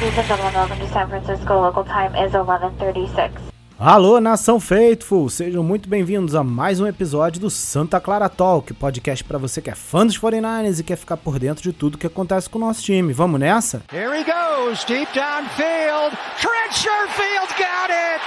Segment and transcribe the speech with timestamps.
[0.00, 1.60] Ladies and gentlemen, welcome to San Francisco.
[1.60, 3.32] Local time is 11:36.
[3.76, 5.28] Alô, nação Faithful!
[5.28, 9.70] Sejam muito bem-vindos a mais um episódio do Santa Clara Talk, podcast para você que
[9.70, 12.60] é fã dos 49ers e quer ficar por dentro de tudo que acontece com o
[12.60, 13.12] nosso time.
[13.12, 13.82] Vamos nessa?
[13.92, 16.16] Here he goes, deep downfield.
[16.40, 18.20] Trent Sherfield got it.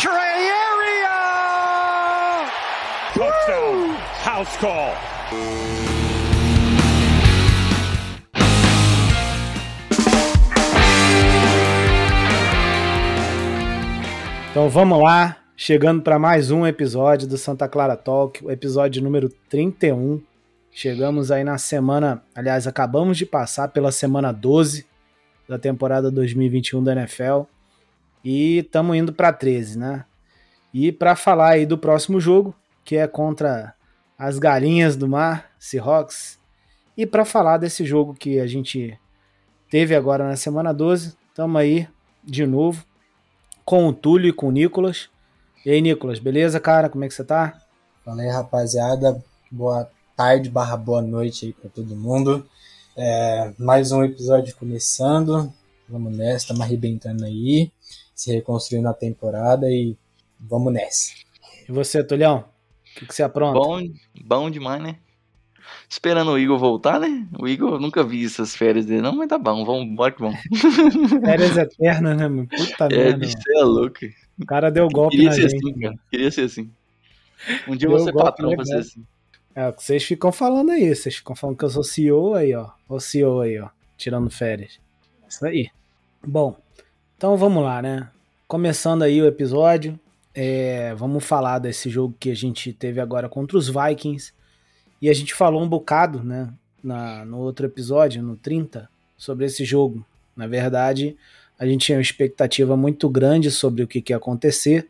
[0.00, 1.14] Trey Area.
[3.14, 3.94] Touchdown.
[4.24, 5.97] House call.
[14.58, 19.28] Então vamos lá, chegando para mais um episódio do Santa Clara Talk, o episódio número
[19.48, 20.20] 31.
[20.72, 24.84] Chegamos aí na semana, aliás, acabamos de passar pela semana 12
[25.48, 27.42] da temporada 2021 da NFL
[28.24, 30.04] e estamos indo para 13, né?
[30.74, 32.52] E para falar aí do próximo jogo,
[32.84, 33.76] que é contra
[34.18, 36.36] as Galinhas do Mar, Seahawks,
[36.96, 38.98] e para falar desse jogo que a gente
[39.70, 41.86] teve agora na semana 12, estamos aí
[42.24, 42.87] de novo
[43.68, 45.10] com o Túlio e com o Nicolas.
[45.62, 46.88] E aí, Nicolas, beleza, cara?
[46.88, 47.60] Como é que você tá?
[48.02, 49.22] Fala aí, rapaziada.
[49.50, 52.48] Boa tarde barra boa noite aí pra todo mundo.
[52.96, 55.52] É, mais um episódio começando.
[55.86, 57.70] Vamos nessa, estamos arrebentando aí,
[58.14, 59.94] se reconstruindo a temporada e
[60.40, 61.12] vamos nessa.
[61.68, 62.46] E você, Tulhão?
[62.96, 63.60] O que, que você apronta?
[63.60, 63.82] Bom,
[64.24, 64.96] bom demais, né?
[65.88, 67.26] Esperando o Igor voltar, né?
[67.38, 70.20] O Igor, eu nunca vi essas férias dele, não, mas tá bom, vamos, bora que
[70.20, 70.38] vamos.
[71.24, 72.46] Férias eternas, né, mano?
[72.48, 73.18] Puta É, merda.
[73.18, 73.98] bicho, você é louco.
[74.40, 75.56] O cara deu golpe Queria na ser gente.
[75.56, 75.94] assim, cara.
[76.10, 76.70] Queria ser assim.
[77.66, 79.04] Um dia eu Deu vou ser golpe patrão pra ser assim.
[79.54, 80.94] É o que vocês ficam falando aí.
[80.94, 82.68] Vocês ficam falando que eu sou CEO aí, ó.
[82.88, 83.68] O CEO aí, ó.
[83.96, 84.78] Tirando férias.
[85.28, 85.68] Isso aí.
[86.24, 86.56] Bom,
[87.16, 88.08] então vamos lá, né?
[88.46, 89.98] Começando aí o episódio.
[90.34, 94.32] é, vamos falar desse jogo que a gente teve agora contra os Vikings.
[95.00, 96.52] E a gente falou um bocado, né?
[96.82, 100.04] Na, no outro episódio, no 30, sobre esse jogo.
[100.36, 101.16] Na verdade,
[101.58, 104.88] a gente tinha uma expectativa muito grande sobre o que, que ia acontecer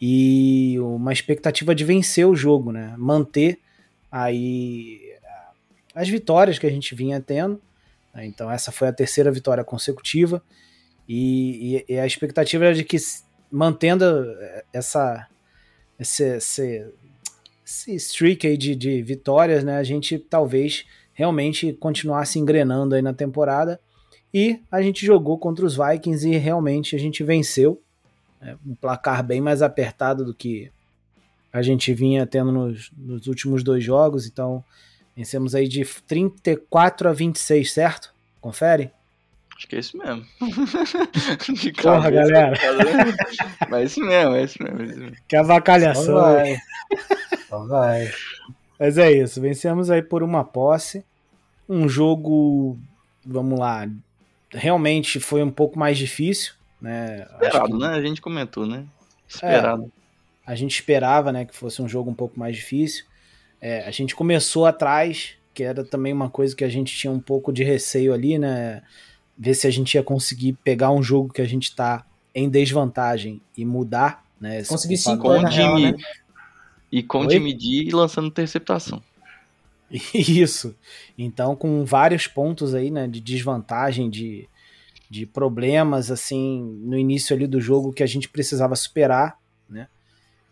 [0.00, 2.94] e uma expectativa de vencer o jogo, né?
[2.98, 3.60] Manter
[4.10, 4.98] aí
[5.94, 7.60] as vitórias que a gente vinha tendo.
[8.14, 8.26] né?
[8.26, 10.42] Então essa foi a terceira vitória consecutiva
[11.08, 12.96] e, e- e a expectativa era de que
[13.50, 14.04] mantendo
[14.72, 15.26] essa
[15.98, 16.86] esse, esse,
[17.70, 19.76] esse streak aí de, de vitórias, né?
[19.76, 23.80] A gente talvez realmente continuasse engrenando aí na temporada
[24.34, 27.80] e a gente jogou contra os Vikings e realmente a gente venceu
[28.40, 28.56] né?
[28.66, 30.70] um placar bem mais apertado do que
[31.52, 34.64] a gente vinha tendo nos, nos últimos dois jogos, então
[35.16, 38.14] vencemos aí de 34 a 26, certo?
[38.40, 38.92] Confere?
[39.60, 40.24] Acho que é isso mesmo.
[41.54, 42.56] De Porra, cabeça, galera.
[42.58, 42.78] cara.
[43.68, 44.80] Mas é isso mesmo, é isso mesmo.
[44.80, 45.16] é isso mesmo.
[45.28, 46.04] Que avacalhação.
[46.06, 46.56] Só vai.
[47.46, 48.10] Só vai.
[48.78, 51.04] Mas é isso, vencemos aí por uma posse.
[51.68, 52.78] Um jogo,
[53.24, 53.86] vamos lá,
[54.50, 57.26] realmente foi um pouco mais difícil, né?
[57.32, 57.88] Esperado, que- né?
[57.88, 58.84] A gente comentou, né?
[59.28, 59.92] Esperado.
[60.46, 63.04] a gente esperava né, que fosse um jogo um pouco mais difícil.
[63.60, 67.20] É, a gente começou atrás, que era também uma coisa que a gente tinha um
[67.20, 68.82] pouco de receio ali, né?
[69.42, 73.40] Ver se a gente ia conseguir pegar um jogo que a gente tá em desvantagem
[73.56, 74.60] e mudar, né?
[74.60, 75.14] esse Consegui padrão.
[75.14, 75.92] cinco, Com na o real, Jimmy.
[75.92, 75.98] né?
[76.92, 77.26] E com Oi?
[77.26, 79.02] o Jimmy D e lançando interceptação.
[80.14, 80.76] Isso.
[81.16, 84.46] Então, com vários pontos aí, né, de desvantagem, de,
[85.08, 89.88] de problemas, assim, no início ali do jogo que a gente precisava superar, né?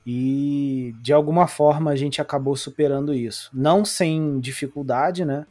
[0.07, 3.51] E de alguma forma a gente acabou superando isso.
[3.53, 5.47] Não sem dificuldade, né?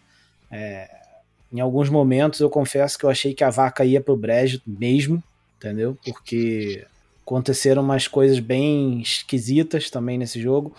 [0.50, 0.97] É,
[1.52, 5.24] em alguns momentos eu confesso que eu achei que a vaca ia pro brejo mesmo,
[5.58, 5.98] entendeu?
[6.04, 6.86] Porque
[7.26, 10.76] aconteceram umas coisas bem esquisitas também nesse jogo.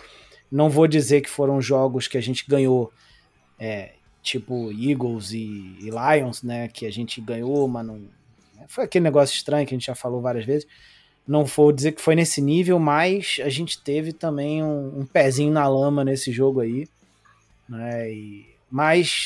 [0.51, 2.91] Não vou dizer que foram jogos que a gente ganhou,
[3.59, 3.91] é,
[4.21, 6.67] tipo Eagles e, e Lions, né?
[6.67, 8.01] Que a gente ganhou, mas não.
[8.67, 10.67] Foi aquele negócio estranho que a gente já falou várias vezes.
[11.27, 15.51] Não vou dizer que foi nesse nível, mas a gente teve também um, um pezinho
[15.51, 16.87] na lama nesse jogo aí.
[17.67, 18.11] Né?
[18.11, 19.25] E- mas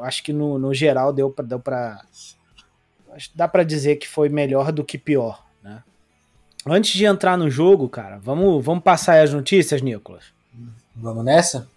[0.00, 2.04] acho que no, no geral deu pra, deu pra.
[3.34, 5.82] Dá pra dizer que foi melhor do que pior, né?
[6.66, 10.24] Antes de entrar no jogo, cara, vamos, vamos passar aí as notícias, Nicolas?
[10.94, 11.68] Vamos nessa?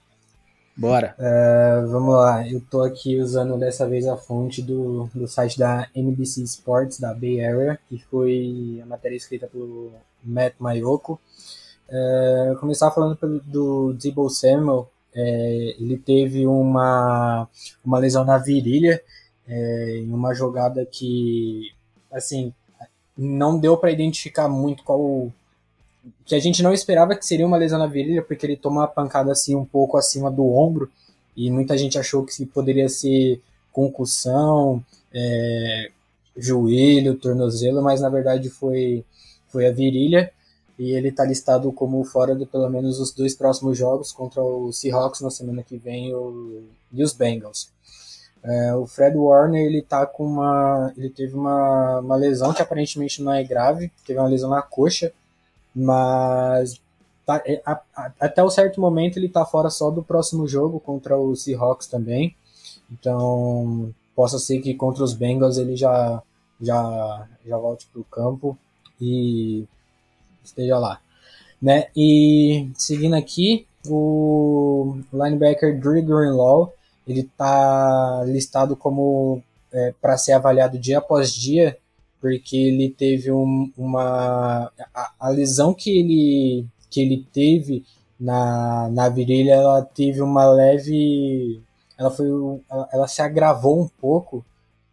[0.75, 1.15] Bora.
[1.19, 2.47] É, vamos lá.
[2.47, 7.13] Eu tô aqui usando dessa vez a fonte do, do site da NBC Sports, da
[7.13, 9.91] Bay Area, que foi a matéria escrita pelo
[10.23, 11.19] Matt Mayoko.
[11.87, 14.89] É, eu começar falando pelo, do Debo Samuel.
[15.15, 17.47] É, ele teve uma,
[17.85, 19.01] uma lesão na virilha
[19.47, 21.71] é, em uma jogada que,
[22.11, 22.53] assim,
[23.17, 25.31] não deu para identificar muito qual
[26.25, 28.87] que a gente não esperava que seria uma lesão na virilha, porque ele toma uma
[28.87, 30.91] pancada assim um pouco acima do ombro,
[31.35, 34.83] e muita gente achou que poderia ser concussão,
[35.13, 35.91] é,
[36.35, 39.03] joelho, tornozelo, mas na verdade foi,
[39.47, 40.31] foi a virilha.
[40.77, 44.71] E ele está listado como fora de pelo menos os dois próximos jogos contra o
[44.73, 47.71] Seahawks na semana que vem o, e os Bengals.
[48.43, 53.21] É, o Fred Warner ele tá com uma, ele teve uma, uma lesão que aparentemente
[53.21, 55.13] não é grave, teve uma lesão na coxa,
[55.73, 56.81] mas
[57.25, 60.79] tá, é, a, a, até o certo momento ele tá fora só do próximo jogo
[60.79, 62.35] contra o Seahawks também.
[62.91, 66.21] Então possa ser que contra os Bengals ele já
[66.61, 68.57] já já volte para o campo
[68.99, 69.65] e
[70.43, 70.99] esteja lá,
[71.61, 71.87] né?
[71.95, 76.73] E seguindo aqui o linebacker Drew Greenlaw
[77.07, 79.41] ele está listado como
[79.71, 81.77] é, para ser avaliado dia após dia,
[82.21, 87.83] porque ele teve um, uma a, a, lesão que ele que ele teve
[88.19, 91.61] na, na virilha, ela teve uma leve,
[91.97, 92.27] ela foi,
[92.69, 94.45] ela, ela se agravou um pouco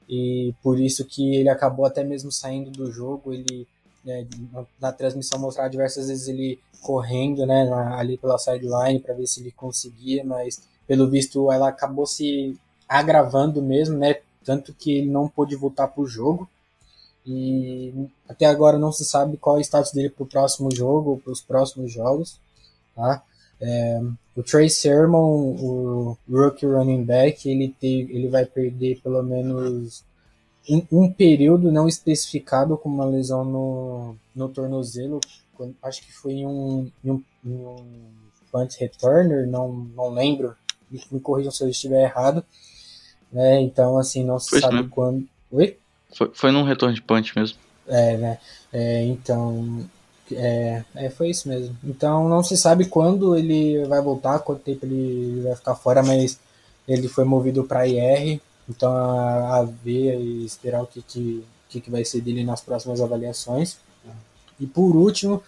[0.08, 3.68] e por isso que ele acabou até mesmo saindo do jogo, ele
[4.04, 9.14] né, na, na, transmissão mostrar diversas vezes ele correndo, né, na, ali pela sideline para
[9.14, 12.58] ver se ele conseguia, mas pelo visto ela acabou se
[12.88, 14.16] agravando mesmo, né?
[14.44, 16.48] Tanto que ele não pôde voltar para o jogo.
[17.24, 21.10] E até agora não se sabe qual é o status dele para o próximo jogo
[21.10, 22.40] ou para os próximos jogos.
[22.96, 23.22] Tá?
[23.60, 24.00] É,
[24.34, 30.02] o Trey Sermon, o rookie running back, ele, teve, ele vai perder pelo menos
[30.68, 35.20] um, um, período não especificado com uma lesão no, no tornozelo.
[35.82, 37.76] Acho que foi um, um, um
[38.50, 40.54] punt returner, não, não lembro
[41.10, 42.44] me corrijam se eu estiver errado.
[43.32, 43.60] Né?
[43.60, 45.26] Então, assim, não se foi sabe quando.
[45.52, 45.76] Oi?
[46.16, 47.58] Foi, foi num retorno de punch mesmo.
[47.86, 48.38] É, né?
[48.72, 49.84] É, então.
[50.32, 51.76] É, é, foi isso mesmo.
[51.82, 56.38] Então não se sabe quando ele vai voltar, quanto tempo ele vai ficar fora, mas
[56.86, 58.40] ele foi movido para IR.
[58.70, 62.60] Então a, a ver e esperar o que, que, que, que vai ser dele nas
[62.60, 63.78] próximas avaliações.
[64.58, 65.42] E por último,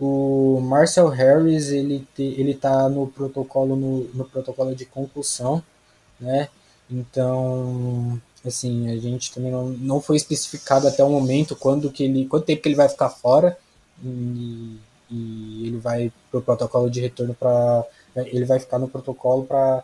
[0.00, 5.62] o Marcel Harris ele te, ele tá no protocolo no, no protocolo de concussão,
[6.18, 6.48] né?
[6.90, 12.26] Então, assim, a gente também não, não foi especificado até o momento quando que ele,
[12.26, 13.56] quanto tempo que ele vai ficar fora
[14.02, 14.78] e,
[15.10, 17.84] e ele vai pro protocolo de retorno para
[18.16, 19.82] ele vai ficar no protocolo para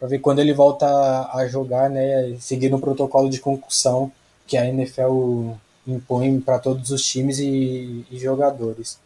[0.00, 4.10] para ver quando ele volta a jogar, né, seguindo o protocolo de concussão
[4.46, 5.52] que a NFL
[5.86, 8.98] impõe para todos os times e, e jogadores.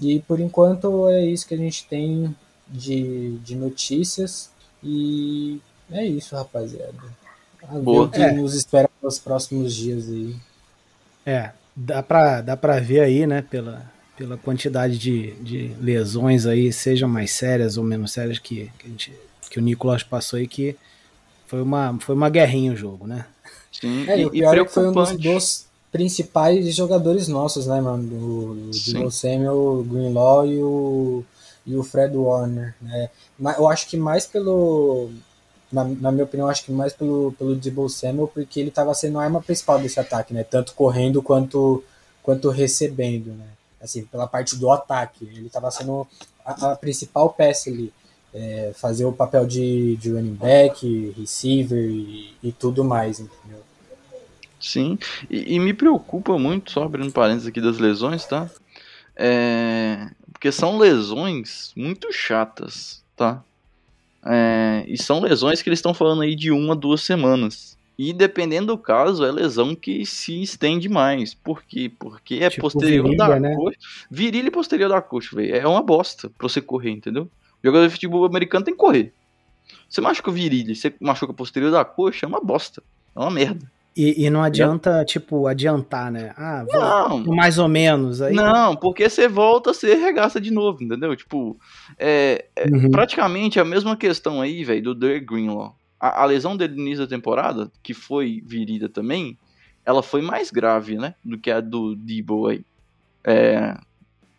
[0.00, 2.36] E por enquanto é isso que a gente tem
[2.68, 4.50] de, de notícias.
[4.84, 5.60] E
[5.90, 6.94] é isso, rapaziada.
[7.66, 8.30] A ver o que é.
[8.30, 10.36] nos espera nos próximos dias aí.
[11.26, 16.72] É, dá pra, dá pra ver aí, né, pela, pela quantidade de, de lesões aí,
[16.72, 19.12] sejam mais sérias ou menos sérias que, que, a gente,
[19.48, 20.76] que o Nicolas passou aí, que
[21.46, 23.24] foi uma, foi uma guerrinha o jogo, né?
[23.70, 27.80] Sim, é, e, o pior é que foi um dos, dos principais jogadores nossos, né,
[27.80, 28.12] mano?
[28.12, 28.70] O,
[29.04, 31.24] o Samuel, o Greenlaw e o,
[31.64, 33.08] e o Fred Warner, né?
[33.56, 35.10] Eu acho que mais pelo.
[35.70, 39.18] Na, na minha opinião, acho que mais pelo, pelo Debo Samuel, porque ele estava sendo
[39.18, 40.42] a arma principal desse ataque, né?
[40.42, 41.84] Tanto correndo quanto,
[42.22, 43.44] quanto recebendo, né?
[43.80, 45.24] Assim, pela parte do ataque.
[45.24, 46.06] Ele estava sendo
[46.44, 47.92] a, a, principal peça ali.
[48.34, 53.62] É, fazer o papel de, de running back, receiver e, e tudo mais, entendeu?
[54.60, 54.98] Sim,
[55.30, 58.50] e, e, me preocupa muito, só abrindo parênteses aqui das lesões, tá?
[59.16, 63.42] É, porque são lesões muito chatas, tá?
[64.24, 67.77] É, e são lesões que eles estão falando aí de uma, duas semanas.
[67.98, 71.34] E dependendo do caso, é lesão que se estende mais.
[71.34, 71.90] Por quê?
[71.98, 73.56] Porque é tipo posterior virilha, da né?
[73.56, 73.78] coxa.
[74.08, 75.56] Virilha e posterior da coxa, velho.
[75.56, 77.24] É uma bosta pra você correr, entendeu?
[77.24, 79.12] O jogador de futebol americano tem que correr.
[79.88, 82.80] Você machuca virilha, você machuca posterior da coxa, é uma bosta.
[83.16, 83.68] É uma merda.
[83.96, 86.32] E, e, não adianta, tipo, adiantar, né?
[86.36, 86.80] Ah, vou,
[87.18, 87.34] não.
[87.34, 88.22] mais ou menos.
[88.22, 88.32] Aí...
[88.32, 91.16] Não, porque você volta, você regaça de novo, entendeu?
[91.16, 91.58] Tipo,
[91.98, 92.92] é, é uhum.
[92.92, 95.74] praticamente a mesma questão aí, velho, do Derek Greenlaw.
[96.00, 99.36] A, a, lesão dele no início da temporada, que foi virida também,
[99.84, 101.14] ela foi mais grave, né?
[101.24, 102.64] Do que a do Debo aí.
[103.24, 103.76] É,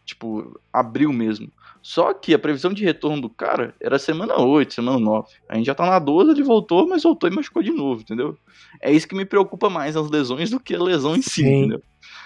[0.06, 1.52] tipo, abriu mesmo.
[1.82, 5.28] Só que a previsão de retorno do cara era semana 8, semana 9.
[5.48, 8.38] A gente já tá na 12, ele voltou, mas voltou e machucou de novo, entendeu?
[8.82, 11.60] É isso que me preocupa mais as lesões do que a lesão em si, Sim.
[11.60, 11.82] entendeu?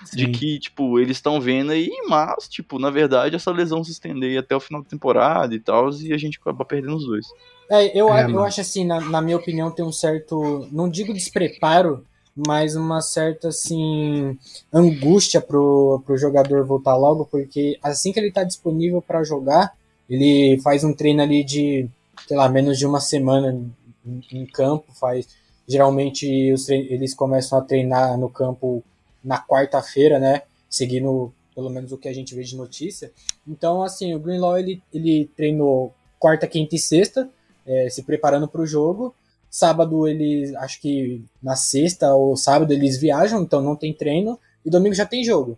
[0.06, 0.18] Sim.
[0.18, 4.38] De que, tipo, eles estão vendo aí, mas, tipo, na verdade, essa lesão se estender
[4.38, 7.26] até o final da temporada e tal, e a gente acaba perdendo os dois.
[7.70, 10.68] É, eu, é, eu acho assim, na, na minha opinião, tem um certo.
[10.72, 12.06] Não digo despreparo,
[12.36, 14.38] mas uma certa assim
[14.72, 19.74] angústia pro, pro jogador voltar logo, porque assim que ele está disponível para jogar,
[20.10, 21.88] ele faz um treino ali de,
[22.28, 23.58] sei lá, menos de uma semana
[24.06, 25.28] em, em campo, faz
[25.68, 28.84] geralmente os eles começam a treinar no campo
[29.24, 30.42] na quarta-feira, né?
[30.70, 33.12] Seguindo pelo menos o que a gente vê de notícia.
[33.48, 37.30] Então, assim, o Greenlaw ele, ele treinou quarta, quinta e sexta,
[37.66, 39.14] é, se preparando para o jogo.
[39.50, 44.40] Sábado eles, acho que na sexta ou sábado eles viajam, então não tem treino.
[44.66, 45.58] E domingo já tem jogo.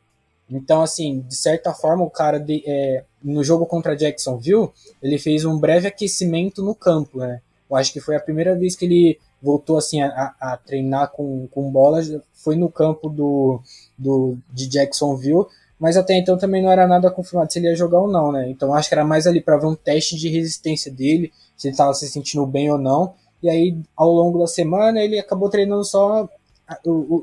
[0.50, 4.70] Então, assim, de certa forma, o cara de, é, no jogo contra Jacksonville,
[5.02, 7.42] ele fez um breve aquecimento no campo, né?
[7.70, 11.48] Eu acho que foi a primeira vez que ele voltou assim a, a treinar com,
[11.48, 12.02] com bola,
[12.34, 13.60] foi no campo do,
[13.98, 15.46] do de Jacksonville,
[15.80, 18.50] mas até então também não era nada confirmado se ele ia jogar ou não, né?
[18.50, 21.74] Então acho que era mais ali para ver um teste de resistência dele, se ele
[21.74, 23.14] estava se sentindo bem ou não.
[23.44, 26.28] E aí, ao longo da semana, ele acabou treinando só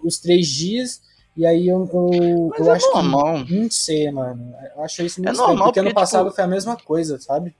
[0.04, 1.02] os três dias
[1.36, 3.44] e aí eu, eu, Mas eu é acho normal.
[3.44, 3.54] que.
[3.60, 4.54] Não sei, mano.
[4.76, 7.18] Eu acho isso muito É normal porque ano porque, passado tipo- foi a mesma coisa,
[7.18, 7.54] sabe?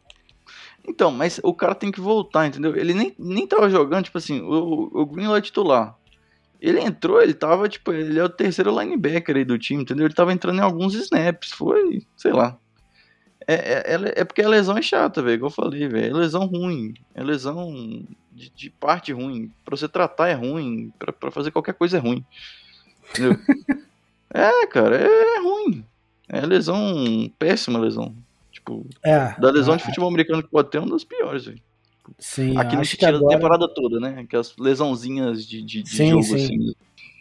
[0.87, 2.77] Então, mas o cara tem que voltar, entendeu?
[2.77, 5.97] Ele nem, nem tava jogando, tipo assim, o, o Greenlaw é titular.
[6.61, 10.07] Ele entrou, ele tava, tipo, ele é o terceiro linebacker aí do time, entendeu?
[10.07, 12.59] Ele tava entrando em alguns snaps, foi, sei lá.
[13.55, 16.17] É, é, é, é porque a lesão é chata, velho, igual eu falei, velho.
[16.17, 16.95] É lesão ruim.
[17.15, 19.51] É lesão de, de parte ruim.
[19.65, 20.93] Pra você tratar é ruim.
[20.99, 22.25] Pra, pra fazer qualquer coisa é ruim.
[23.11, 23.39] Entendeu?
[24.33, 25.85] é, cara, é ruim.
[26.29, 27.31] É lesão.
[27.39, 28.15] Péssima lesão.
[28.51, 29.35] Tipo, É.
[29.41, 31.61] da lesão de a- futebol americano que pode ter é uma das piores, velho.
[32.19, 34.21] Sim, Aqui acho se que agora a temporada toda, né?
[34.21, 36.35] Aquelas lesãozinhas de, de, de Sim, jogo, sim.
[36.35, 36.75] assim.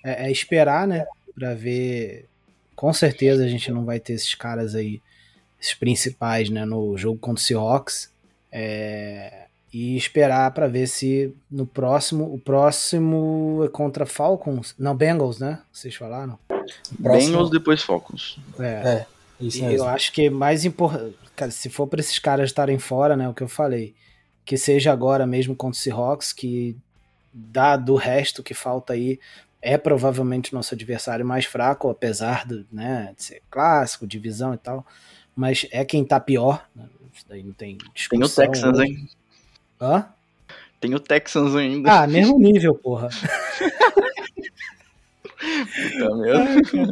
[0.04, 1.06] é, é esperar, né?
[1.36, 2.26] Pra ver.
[2.76, 5.00] Com certeza a gente não vai ter esses caras aí,
[5.62, 6.66] esses principais, né?
[6.66, 8.10] No jogo contra o Seahawks.
[8.52, 12.26] É, e esperar pra ver se no próximo.
[12.34, 14.76] O próximo é contra Falcons.
[14.78, 15.60] Não, Bengals, né?
[15.72, 16.38] Vocês falaram?
[17.02, 18.38] Próximo- Bengals, depois Falcons.
[18.60, 19.06] É.
[19.40, 19.78] Isso E mesmo.
[19.78, 21.16] eu acho que é mais importante,
[21.52, 23.96] se for para esses caras estarem fora, né, o que eu falei,
[24.46, 26.78] que seja agora mesmo contra o Seahawks, que
[27.34, 29.20] dado o resto que falta aí,
[29.60, 34.58] é provavelmente o nosso adversário mais fraco, apesar do, né, de ser clássico, divisão e
[34.58, 34.86] tal,
[35.42, 38.20] mas é quem tá pior, né, isso daí não tem discussão.
[38.28, 38.88] Tem o Texans, hoje.
[38.88, 39.10] hein?
[39.82, 40.06] Hã?
[40.80, 41.92] Tem o Texans ainda.
[41.92, 43.10] Ah, mesmo nível, porra.
[46.00, 46.92] Puta merda.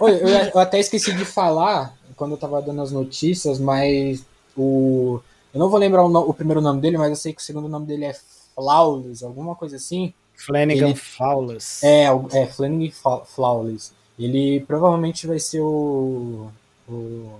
[0.00, 4.24] Oi, eu, eu até esqueci de falar quando eu tava dando as notícias, mas
[4.56, 5.20] o.
[5.54, 7.44] Eu não vou lembrar o, no- o primeiro nome dele, mas eu sei que o
[7.44, 8.14] segundo nome dele é
[8.54, 10.12] Flawless, alguma coisa assim.
[10.34, 11.82] Flanagan Ele- Fowles.
[11.84, 12.90] É, é Flanagan
[13.26, 13.92] Flawless.
[14.18, 16.50] Ele provavelmente vai ser o,
[16.88, 17.38] o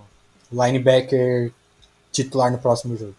[0.51, 1.53] linebacker
[2.11, 3.15] titular no próximo jogo.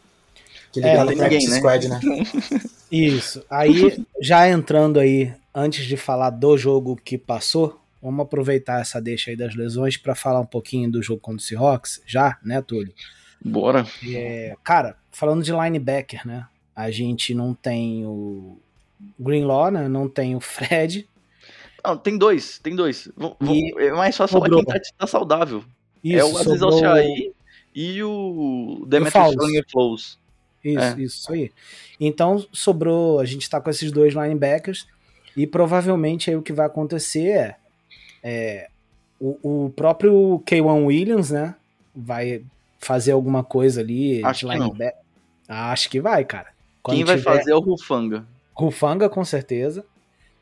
[0.71, 1.99] Que ele É, não tem practice ninguém, squad, né?
[2.91, 3.43] Isso.
[3.49, 9.31] Aí, já entrando aí, antes de falar do jogo que passou, vamos aproveitar essa deixa
[9.31, 12.93] aí das lesões para falar um pouquinho do jogo contra o Seahawks, já, né, Túlio?
[13.43, 13.85] Bora.
[14.07, 16.45] É, cara, falando de linebacker, né?
[16.75, 18.57] A gente não tem o
[19.19, 19.87] Greenlaw, né?
[19.87, 21.07] Não tem o Fred.
[21.83, 23.09] Não, tem dois, tem dois.
[23.17, 25.63] Vão- E é mais fácil falar quem tá, tá saudável.
[26.03, 27.31] Isso, é o Aziz sobrou- Al-Shai
[27.73, 29.33] e o Demetrius.
[29.33, 30.19] Flanger Flows.
[30.63, 31.01] Isso, É.
[31.01, 31.51] isso aí.
[31.99, 34.87] Então sobrou, a gente tá com esses dois linebackers
[35.35, 37.55] e provavelmente aí o que vai acontecer é,
[38.23, 38.67] é,
[39.19, 41.55] o, o próprio K1 Williams, né,
[41.95, 42.43] vai
[42.79, 44.65] fazer alguma coisa ali Acho que não.
[44.67, 45.01] linebacker.
[45.47, 46.47] Acho que vai, cara.
[46.81, 48.25] Quando Quem vai tiver fazer é o Rufanga.
[48.53, 49.85] Rufanga com certeza,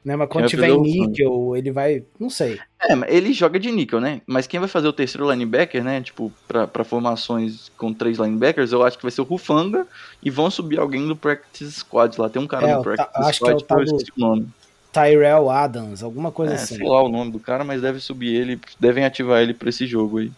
[0.03, 2.60] né, mas quando tiver em níquel, ele vai, não sei.
[2.81, 4.22] É, ele joga de níquel, né?
[4.25, 6.01] Mas quem vai fazer o terceiro linebacker, né?
[6.01, 9.86] Tipo, pra, pra formações com três linebackers, eu acho que vai ser o Rufanga
[10.24, 12.29] e vão subir alguém do Practice Squad lá.
[12.29, 14.12] Tem um cara É, no Practice acho que é o Squad que tal do- esqueci
[14.17, 14.48] o nome.
[14.91, 16.75] Tyrell Adams, alguma coisa É, assim.
[16.75, 19.86] sei lá o nome do cara, mas deve subir ele, devem ativar ele pra esse
[19.88, 20.31] jogo aí.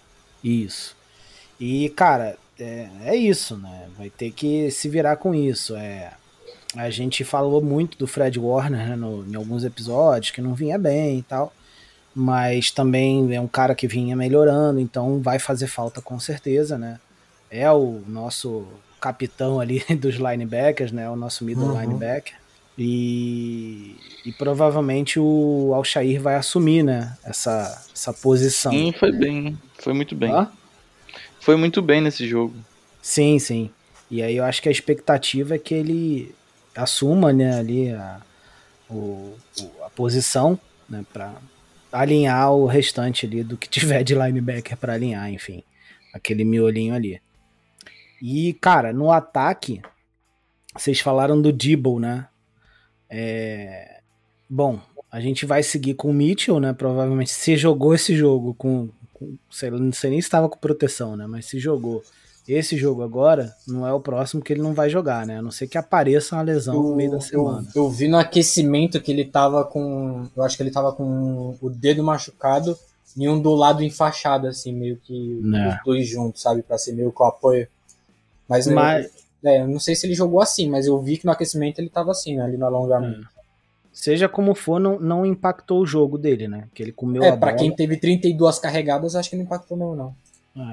[0.43, 0.95] Isso.
[1.59, 3.87] E, cara, é, é isso, né?
[3.97, 5.75] Vai ter que se virar com isso.
[5.75, 6.11] É,
[6.75, 10.77] a gente falou muito do Fred Warner né, no- em alguns episódios, que não vinha
[10.77, 11.53] bem e tal.
[12.15, 16.99] Mas também é um cara que vinha melhorando, então vai fazer falta com certeza, né?
[17.49, 18.67] É o nosso
[19.01, 21.09] capitão ali dos linebackers, né?
[21.09, 21.81] O nosso middle Uhum.
[21.81, 22.35] linebacker.
[22.77, 27.15] E, e provavelmente o Alshair vai assumir, né?
[27.23, 28.71] Essa, essa posição.
[28.71, 30.31] Sim, foi bem, foi muito bem.
[30.31, 30.49] Hã?
[31.39, 32.53] Foi muito bem nesse jogo.
[33.01, 33.69] Sim, sim.
[34.09, 36.33] E aí eu acho que a expectativa é que ele
[36.75, 38.21] assuma né, ali a,
[38.89, 39.35] o,
[39.85, 41.35] a posição né, para
[41.91, 45.63] alinhar o restante ali do que tiver de linebacker para alinhar, enfim.
[46.13, 47.21] Aquele miolinho ali.
[48.21, 49.81] E, cara, no ataque,
[50.75, 52.27] vocês falaram do Dibble, né?
[53.09, 53.93] É,
[54.55, 54.79] Bom,
[55.11, 56.73] a gente vai seguir com o Mitchell, né?
[56.73, 58.87] Provavelmente se jogou esse jogo com.
[59.11, 61.25] com sei, lá, não sei nem se estava com proteção, né?
[61.25, 62.03] Mas se jogou
[62.51, 65.37] esse jogo agora não é o próximo que ele não vai jogar, né?
[65.37, 67.67] A não ser que apareça uma lesão eu, no meio da semana.
[67.73, 70.27] Eu, eu, vi no aquecimento que ele tava com.
[70.35, 72.77] Eu acho que ele tava com o dedo machucado
[73.15, 75.69] e um do lado enfaixado, assim, meio que né.
[75.69, 76.63] os dois juntos, sabe?
[76.63, 77.67] Pra ser meio com apoio.
[78.47, 79.05] Mas, mas...
[79.05, 81.79] Eu, é, eu não sei se ele jogou assim, mas eu vi que no aquecimento
[81.79, 83.21] ele tava assim, né, ali no alongamento.
[83.21, 83.33] É.
[83.91, 86.67] Seja como for, não, não impactou o jogo dele, né?
[86.73, 87.59] Que ele comeu é, a pra bola.
[87.59, 90.15] quem teve 32 carregadas, acho que não impactou mesmo, não.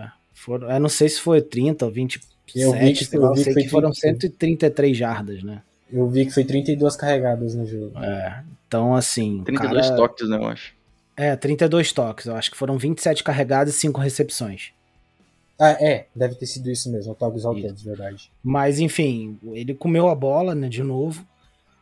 [0.03, 0.20] É.
[0.40, 3.54] Foram, eu não sei se foi 30 ou 27, eu vi que, eu vi que,
[3.54, 5.61] que foram 133 jardas, né?
[5.92, 7.99] Eu vi que foi 32 carregadas no jogo.
[8.02, 9.42] É, então assim.
[9.44, 9.97] 32 cara...
[9.97, 10.73] toques, né, eu acho.
[11.14, 12.25] É, 32 toques.
[12.25, 14.73] Eu acho que foram 27 carregadas e 5 recepções.
[15.59, 18.32] Ah, é, deve ter sido isso mesmo, toques ao de verdade.
[18.42, 21.23] Mas enfim, ele comeu a bola, né, de novo.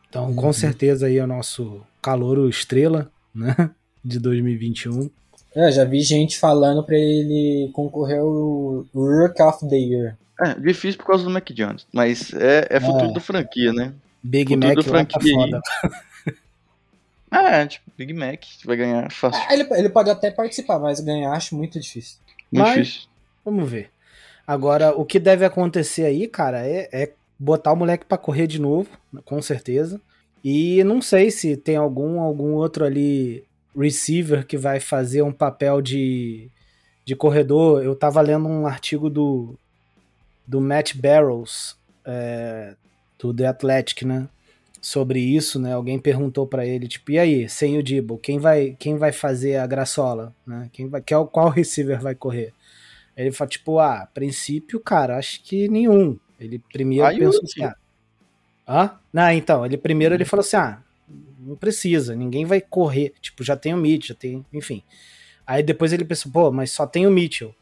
[0.09, 0.35] Então, uhum.
[0.35, 3.55] com certeza aí é o nosso calouro estrela, né,
[4.03, 5.09] de 2021.
[5.55, 10.17] É, já vi gente falando pra ele concorrer ao Rook of the Year.
[10.39, 13.13] É, difícil por causa do Mac Jones, mas é, é futuro é.
[13.13, 13.93] da franquia, né?
[14.23, 15.61] Big futuro Mac da franquia.
[17.29, 19.41] Tá é, tipo, Big Mac vai ganhar fácil.
[19.49, 22.19] É, ele, ele pode até participar, mas ganhar acho muito difícil.
[22.51, 23.09] Muito mas, difícil.
[23.43, 23.91] Vamos ver.
[24.47, 28.59] Agora, o que deve acontecer aí, cara, é, é botar o moleque para correr de
[28.59, 28.89] novo,
[29.25, 29.99] com certeza.
[30.43, 33.43] E não sei se tem algum algum outro ali
[33.77, 36.49] receiver que vai fazer um papel de,
[37.05, 37.83] de corredor.
[37.83, 39.55] Eu tava lendo um artigo do,
[40.45, 42.75] do Matt Barrows, é,
[43.17, 44.27] do The Athletic, né?
[44.81, 45.73] Sobre isso, né?
[45.73, 49.57] Alguém perguntou para ele, tipo, e aí, sem o Dibble, quem vai, quem vai fazer
[49.57, 50.69] a graçola, né?
[50.71, 52.53] Quem vai, qual, qual receiver vai correr?
[53.15, 56.17] Ele falou, tipo, ah, princípio, cara, acho que nenhum.
[56.39, 57.73] Ele primeiro pensou assim,
[58.65, 60.81] ah, não, então, ele primeiro ele falou assim, ah,
[61.39, 63.13] não precisa, ninguém vai correr.
[63.21, 64.83] Tipo, já tem o Mitchell, já tem, enfim.
[65.45, 67.53] Aí depois ele pensou, pô, mas só tem o Mitchell.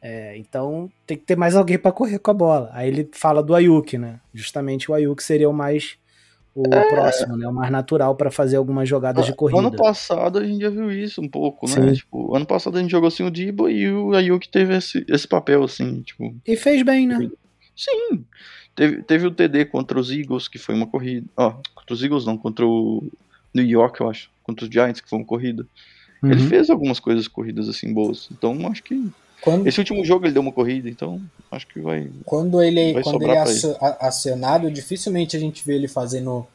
[0.00, 2.70] É, então tem que ter mais alguém para correr com a bola.
[2.72, 4.20] Aí ele fala do Ayuk, né?
[4.34, 5.96] Justamente o Ayuk seria o mais
[6.54, 6.88] o é.
[6.88, 7.48] próximo, né?
[7.48, 9.58] O mais natural para fazer algumas jogadas de corrida.
[9.58, 11.92] Ano passado a gente já viu isso um pouco, né?
[11.94, 15.26] Tipo, ano passado a gente jogou assim o Dibo e o Ayuk teve esse, esse
[15.26, 16.36] papel assim, tipo.
[16.46, 17.18] E fez bem, né?
[17.74, 18.24] Sim.
[18.74, 21.26] Teve, teve o TD contra os Eagles, que foi uma corrida.
[21.36, 23.06] Ó, contra os Eagles não, contra o
[23.54, 24.30] New York, eu acho.
[24.42, 25.66] Contra os Giants, que foi uma corrida.
[26.22, 26.32] Uhum.
[26.32, 28.28] Ele fez algumas coisas corridas assim boas.
[28.32, 29.10] Então acho que.
[29.40, 29.66] Quando...
[29.66, 31.20] Esse último jogo ele deu uma corrida, então
[31.52, 32.10] acho que vai.
[32.24, 33.44] Quando ele, vai quando ele é
[34.00, 36.46] acionado, dificilmente a gente vê ele fazendo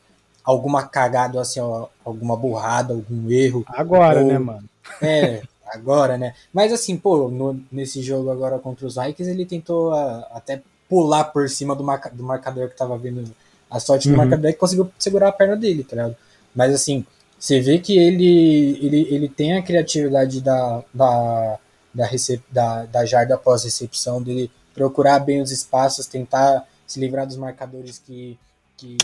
[0.43, 1.59] alguma cagada, assim,
[2.03, 3.63] alguma burrada, algum erro.
[3.67, 4.27] Agora, ou...
[4.27, 4.67] né, mano?
[5.01, 6.33] É, agora, né?
[6.51, 11.25] Mas assim, pô, no, nesse jogo agora contra os Vikings, ele tentou a, até pular
[11.25, 13.23] por cima do, marca, do marcador que tava vindo.
[13.69, 14.17] A sorte do uhum.
[14.17, 16.17] marcador é que conseguiu segurar a perna dele, tá ligado?
[16.55, 17.05] Mas assim,
[17.39, 21.59] você vê que ele, ele, ele tem a criatividade da, da,
[21.93, 27.27] da, recep, da, da jarda após recepção, dele procurar bem os espaços, tentar se livrar
[27.27, 28.37] dos marcadores que,
[28.75, 28.97] que,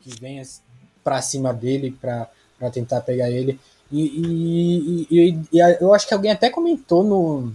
[0.00, 0.42] que vêm
[1.02, 2.28] para cima dele para
[2.72, 3.60] tentar pegar ele.
[3.92, 7.52] E, e, e, e, eu acho que alguém até comentou no,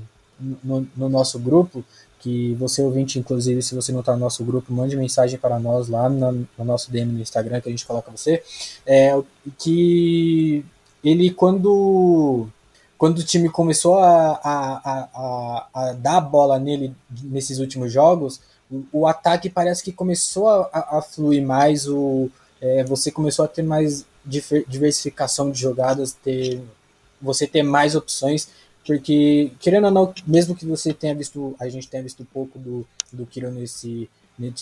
[0.64, 1.84] no, no nosso grupo
[2.20, 5.88] que você ouvinte, inclusive, se você não está no nosso grupo, mande mensagem para nós
[5.88, 8.44] lá no, no nosso DM no Instagram que a gente coloca você,
[8.86, 9.18] é,
[9.58, 10.66] que
[11.04, 12.48] ele quando
[12.98, 18.42] quando o time começou a, a, a, a, dar a bola nele nesses últimos jogos,
[18.70, 22.30] o, o ataque parece que começou a, a fluir mais, o,
[22.60, 26.62] é, você começou a ter mais diversificação de jogadas, ter,
[27.22, 28.50] você ter mais opções
[28.90, 32.84] porque, querendo ou não, mesmo que você tenha visto, a gente tenha visto pouco do,
[33.14, 34.10] do Kiro nesse,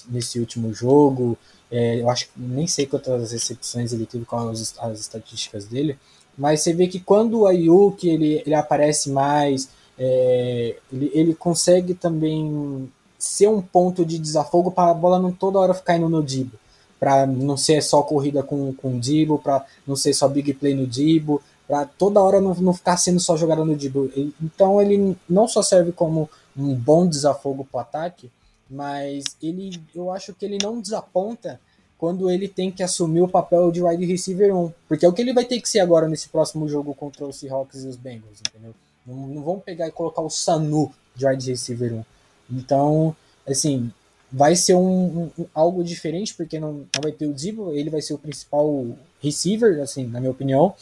[0.09, 1.37] nesse último jogo,
[1.71, 5.97] é, eu acho nem sei quantas recepções ele teve com as, as estatísticas dele,
[6.37, 11.93] mas você vê que quando o Ayuk ele, ele aparece mais, é, ele, ele consegue
[11.93, 16.21] também ser um ponto de desafogo para a bola não toda hora ficar indo no
[16.21, 16.59] Dibo.
[16.99, 20.75] Para não ser só corrida com, com o Dibo, para não ser só big play
[20.75, 24.33] no Dibo, para toda hora não, não ficar sendo só jogada no dribble.
[24.41, 28.31] Então ele não só serve como um bom desafogo para ataque,
[28.69, 31.59] mas ele, eu acho que ele não desaponta
[31.97, 35.21] quando ele tem que assumir o papel de wide receiver 1, porque é o que
[35.21, 38.39] ele vai ter que ser agora nesse próximo jogo contra os Seahawks e os Bengals,
[38.47, 38.73] entendeu?
[39.05, 42.03] Não, não vão pegar e colocar o Sanu de wide receiver 1.
[42.51, 43.15] Então,
[43.47, 43.91] assim,
[44.31, 48.01] vai ser um, um, algo diferente, porque não, não vai ter o Zibo, ele vai
[48.01, 48.85] ser o principal
[49.21, 50.75] receiver, assim, na minha opinião.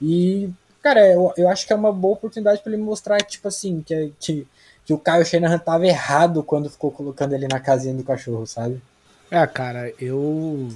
[0.00, 0.50] E,
[0.82, 4.12] cara, eu, eu acho que é uma boa oportunidade para ele mostrar, tipo assim, que,
[4.20, 4.46] que,
[4.84, 8.80] que o Kyle Shanahan tava errado quando ficou colocando ele na casinha do cachorro, sabe?
[9.30, 10.68] É, cara, eu.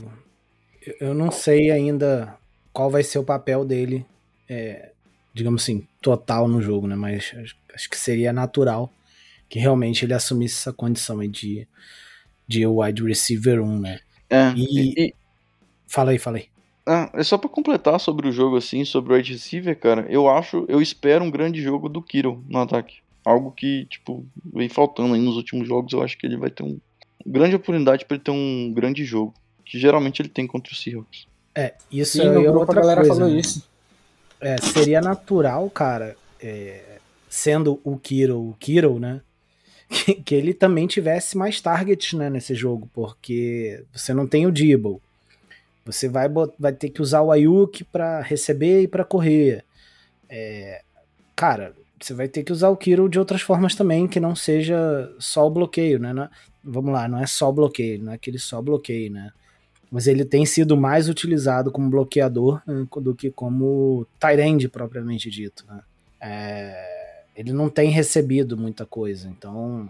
[1.01, 2.37] Eu não sei ainda
[2.73, 4.05] qual vai ser o papel dele,
[4.49, 4.91] é,
[5.33, 6.95] digamos assim, total no jogo, né?
[6.95, 7.33] Mas
[7.75, 8.93] acho que seria natural
[9.49, 11.67] que realmente ele assumisse essa condição aí de,
[12.49, 14.01] de wide receiver 1, né?
[14.31, 15.15] É, E- e,
[15.89, 16.49] Fala aí, fala aí.
[16.87, 20.07] Ah, é só pra completar sobre o jogo, assim, sobre o wide receiver, cara.
[20.09, 22.99] Eu acho, eu espero um grande jogo do Kiro no ataque.
[23.25, 25.92] Algo que, tipo, vem faltando aí nos últimos jogos.
[25.92, 26.79] Eu acho que ele vai ter um
[27.25, 29.33] grande oportunidade pra ele ter um grande jogo.
[29.64, 31.27] Que geralmente ele tem contra o Seahawks.
[31.55, 33.14] É, isso Sim, aí é outra galera coisa.
[33.14, 33.40] falou né?
[33.40, 33.66] isso.
[34.40, 36.99] É, seria natural, cara, é,
[37.31, 39.20] sendo o Kiro o Kiro, né?
[39.87, 44.51] Que, que ele também tivesse mais targets né, nesse jogo, porque você não tem o
[44.51, 44.99] Dibble.
[45.85, 49.64] Você vai, vai ter que usar o Ayuk pra receber e pra correr.
[50.29, 50.83] É,
[51.37, 54.77] cara, você vai ter que usar o Kiro de outras formas também, que não seja
[55.18, 56.11] só o bloqueio, né?
[56.11, 56.29] É-
[56.62, 59.31] vamos lá, não é só bloqueio, não é aquele só bloqueio, né?
[59.90, 65.64] Mas ele tem sido mais utilizado como bloqueador né, do que como end propriamente dito,
[65.68, 65.81] né?
[66.20, 69.88] É, ele não tem recebido muita coisa, então...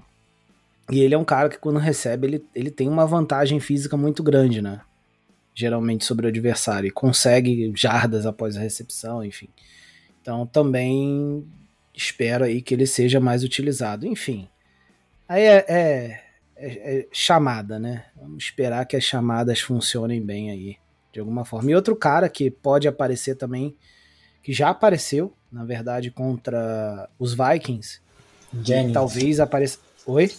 [0.90, 4.22] E ele é um cara que quando recebe, ele, ele tem uma vantagem física muito
[4.22, 4.82] grande, né?
[5.54, 9.48] Geralmente sobre o adversário, e consegue jardas após a recepção, enfim.
[10.20, 11.46] Então também
[11.94, 14.04] espero aí que ele seja mais utilizado.
[14.06, 14.48] Enfim,
[15.28, 16.20] aí é, é-
[16.56, 18.06] é- é chamada, né?
[18.16, 20.76] Vamos esperar que as chamadas funcionem bem aí,
[21.12, 21.70] de alguma forma.
[21.70, 23.76] E outro cara que pode aparecer também,
[24.42, 28.00] que já apareceu, na verdade, contra os Vikings,
[28.62, 28.92] Jennings.
[28.92, 29.78] talvez apareça.
[30.04, 30.32] Oi?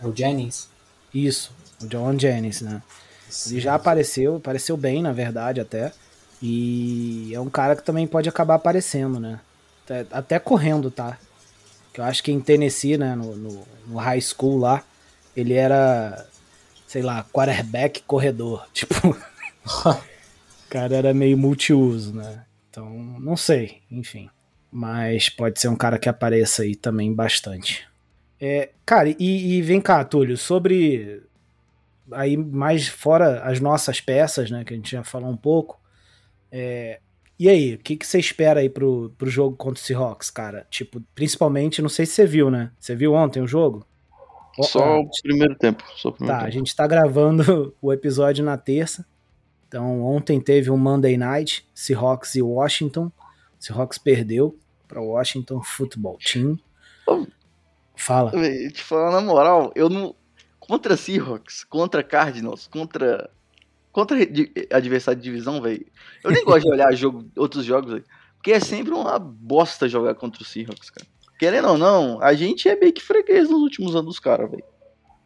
[0.00, 0.68] É o Jennings.
[1.14, 2.82] Isso, o John Jennings, né?
[3.46, 5.92] Ele já apareceu, apareceu bem, na verdade, até.
[6.42, 9.40] E é um cara que também pode acabar aparecendo, né?
[9.84, 11.18] Até, até correndo, tá?
[11.92, 14.84] Que eu acho que em Tennessee, né, no, no, no high school lá,
[15.36, 16.26] ele era,
[16.86, 18.66] sei lá, quarterback corredor.
[18.72, 22.44] Tipo, o cara era meio multiuso, né?
[22.70, 24.30] Então, não sei, enfim.
[24.70, 27.86] Mas pode ser um cara que apareça aí também bastante.
[28.40, 31.22] É, cara, e, e vem cá, Túlio, sobre
[32.12, 35.80] aí mais fora as nossas peças, né, que a gente já falou um pouco.
[36.50, 37.00] é,
[37.40, 40.66] e aí, o que, que você espera aí pro, pro jogo contra o Seahawks, cara?
[40.68, 42.72] Tipo, principalmente, não sei se você viu, né?
[42.80, 43.86] Você viu ontem o jogo?
[44.60, 45.84] Só o primeiro tempo.
[45.96, 46.58] Só o primeiro Tá, a tempo.
[46.58, 49.06] gente tá gravando o episódio na terça.
[49.68, 53.08] Então, ontem teve um Monday Night, Seahawks e Washington.
[53.60, 56.58] Seahawks perdeu para Washington Football Team.
[57.94, 58.32] Fala.
[58.72, 60.14] Te falar na moral, eu não.
[60.68, 63.30] Contra Seahawks, contra Cardinals, contra.
[63.90, 64.16] Contra
[64.70, 65.84] adversário de divisão, velho.
[66.22, 68.04] Eu nem gosto de olhar jogo, outros jogos, velho.
[68.36, 71.06] Porque é sempre uma bosta jogar contra o Seahawks, cara.
[71.38, 74.62] Querendo ou não, a gente é meio que freguês nos últimos anos dos caras, velho.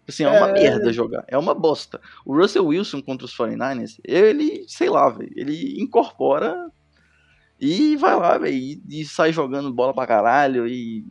[0.09, 0.53] Assim, é uma É.
[0.53, 1.25] merda jogar.
[1.29, 2.01] É uma bosta.
[2.25, 5.33] O Russell Wilson contra os 49ers, ele, sei lá, velho.
[5.37, 6.71] Ele incorpora
[7.61, 8.55] e vai lá, velho.
[8.55, 10.67] E, e sai jogando bola pra caralho.
[10.67, 11.05] E,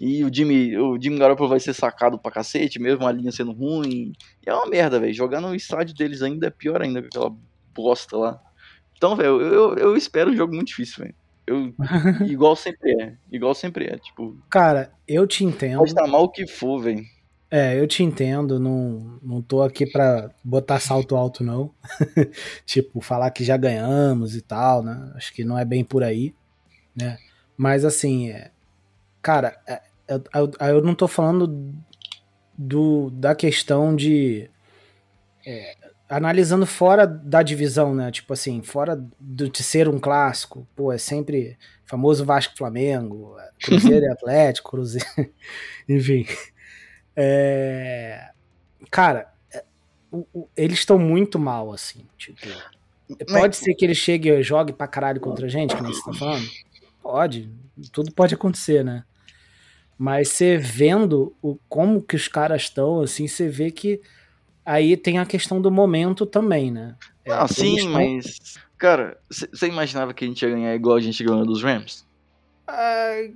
[0.00, 3.52] e o Jimmy, o Jimmy Garoppolo vai ser sacado pra cacete, mesmo a linha sendo
[3.52, 4.14] ruim.
[4.44, 5.12] E é uma merda, velho.
[5.12, 7.36] Jogar no estádio deles ainda é pior ainda com aquela
[7.74, 8.42] bosta lá.
[8.96, 11.14] Então, velho, eu, eu, eu espero um jogo muito difícil, velho.
[11.46, 11.74] Eu,
[12.26, 13.14] igual sempre é.
[13.30, 13.98] Igual sempre é.
[13.98, 15.76] Tipo, Cara, eu te entendo.
[15.76, 17.04] pode estar mal o que for, velho.
[17.50, 21.74] É, eu te entendo, não, não tô aqui pra botar salto alto, não.
[22.64, 25.12] tipo, falar que já ganhamos e tal, né?
[25.14, 26.34] Acho que não é bem por aí,
[26.96, 27.18] né?
[27.54, 28.50] Mas assim, é,
[29.20, 31.74] cara, é, eu, eu, eu não tô falando
[32.58, 34.50] do, da questão de.
[35.46, 35.76] é,
[36.08, 38.10] analisando fora da divisão, né?
[38.10, 44.04] Tipo assim, fora do, de ser um clássico, pô, é sempre famoso Vasco Flamengo, Cruzeiro
[44.06, 45.06] e Atlético, Cruzeiro.
[45.88, 46.26] Enfim.
[47.16, 48.30] É,
[48.90, 49.64] cara, é,
[50.10, 52.06] o- o- eles estão muito mal, assim.
[52.16, 52.46] Tipo,
[53.26, 56.12] pode ser que ele chegue e jogue pra caralho contra a gente, nem você tá
[56.12, 56.46] falando?
[57.02, 57.50] Pode.
[57.92, 59.04] Tudo pode acontecer, né?
[60.02, 64.00] Mas você vendo o, como que os caras estão, assim, você vê que
[64.64, 66.94] aí tem a questão do momento também, né?
[67.22, 68.38] É, Ah, sim, tão- mas.
[68.78, 72.06] Cara, você imaginava que a gente ia ganhar igual a gente ganhou dos Rams?
[72.66, 73.34] Ai,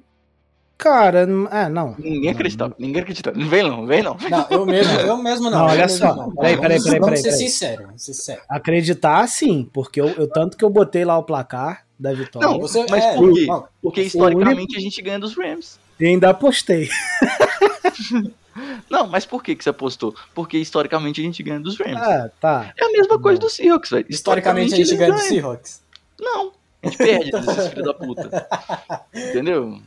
[0.78, 1.94] cara, é, não.
[1.98, 3.36] Ninguém acreditava, ninguém acreditava.
[3.38, 4.16] Não vem não, vem não.
[4.30, 5.58] Não, eu mesmo, eu mesmo não.
[5.58, 6.16] Não, olha mesmo só.
[6.16, 6.34] não.
[6.34, 8.40] Peraí, peraí, peraí, Vamos peraí, ser ser sinceros.
[8.48, 12.48] Acreditar, sim, porque eu, eu- tanto que eu botei lá o placar da vitória.
[12.48, 13.46] Não, Você, Mas é, por quê?
[13.82, 15.78] Porque historicamente a gente ganha dos Rams.
[16.00, 16.88] E ainda apostei.
[18.88, 20.14] Não, mas por que, que você apostou?
[20.34, 21.96] Porque historicamente a gente ganha dos Rams.
[22.00, 22.72] Ah, tá.
[22.78, 24.06] É a mesma coisa do Seahawks, velho.
[24.08, 25.28] historicamente a gente ganha do ganham.
[25.28, 25.82] Seahawks.
[26.20, 26.52] Não,
[26.82, 28.48] a gente perde desses filhos da puta.
[29.14, 29.80] Entendeu?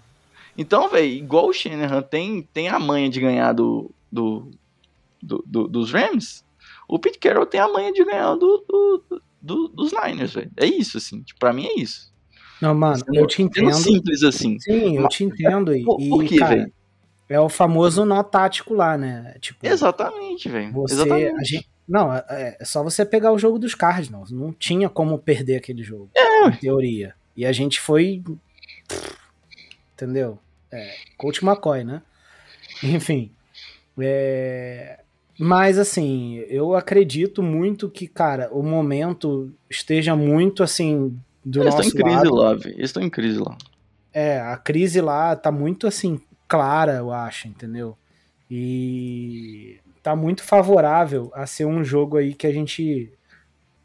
[0.58, 4.52] Então, velho, igual o Shanahan tem, tem a manha de ganhar do, do,
[5.22, 6.44] do- do- dos Rams,
[6.88, 10.52] o Pete Carroll tem a manha de ganhar do, do- do- dos Niners, velho.
[10.58, 11.22] É isso, assim.
[11.22, 12.12] Tipo, pra mim é isso.
[12.62, 13.74] Não, mano, Sendo- eu te entendo.
[13.74, 14.60] simples assim.
[14.60, 15.76] Sim, eu te entendo.
[15.76, 16.74] E, Por, por e, cara, velho?
[17.30, 19.36] é o famoso nó tático lá, né?
[19.40, 20.72] Tipo, Exatamente, velho.
[20.74, 20.96] você.
[20.96, 21.36] Exatamente.
[21.40, 24.32] A gente, não, é, é só você pegar o jogo dos Cardinals.
[24.32, 26.10] Não tinha como perder aquele jogo.
[26.16, 26.48] É.
[26.48, 27.14] Em teoria.
[27.36, 28.24] E a gente foi.
[29.94, 30.38] Entendeu?
[30.72, 32.02] É, Coach McCoy, né?
[32.84, 33.32] Enfim.
[34.00, 35.00] É,
[35.40, 41.18] mas assim, eu acredito muito que, cara, o momento esteja muito assim
[41.50, 42.36] do Eles estão nosso em crise lado.
[42.36, 42.76] lá, velho.
[42.76, 43.58] Eles estão em crise lá.
[44.14, 47.98] É, a crise lá tá muito assim clara, eu acho, entendeu?
[48.50, 53.12] E tá muito favorável a ser um jogo aí que a gente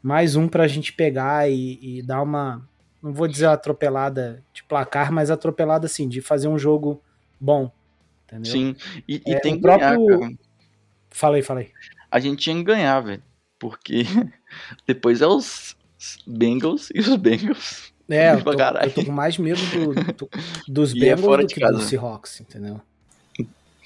[0.01, 2.67] mais um pra gente pegar e, e dar uma,
[3.01, 7.01] não vou dizer atropelada de placar, mas atropelada assim, de fazer um jogo
[7.39, 7.71] bom,
[8.25, 8.51] entendeu?
[8.51, 8.75] Sim.
[9.07, 10.33] E, e É, tem que ganhar, próprio- cara.
[11.09, 11.71] Falei, falei.
[12.11, 13.23] A gente tinha que ganhar, velho.
[13.59, 14.03] Porque
[14.87, 15.75] depois é os
[16.25, 17.91] Bengals e os Bengals.
[18.09, 20.29] É, eu tô, eu tô com mais medo do- do-
[20.67, 21.73] dos E é Bengals fora do de que casa.
[21.77, 22.81] dos Seahawks, entendeu?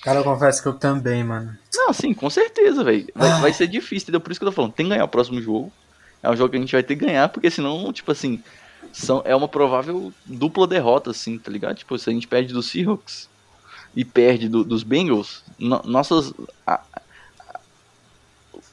[0.03, 1.58] Cara, eu confesso que eu também, mano.
[1.75, 3.08] Não, sim, com certeza, velho.
[3.15, 4.21] Vai, vai ser difícil, entendeu?
[4.21, 4.73] Por isso que eu tô falando.
[4.73, 5.71] Tem que ganhar o próximo jogo.
[6.21, 8.41] É um jogo que a gente vai ter que ganhar, porque senão, tipo assim,
[8.93, 11.75] são, é uma provável dupla derrota, assim, tá ligado?
[11.77, 13.27] Tipo, se a gente perde dos Seahawks
[13.95, 16.34] e perde do- dos Bengals, no- nossas.
[16.65, 16.82] a-
[17.49, 17.60] a-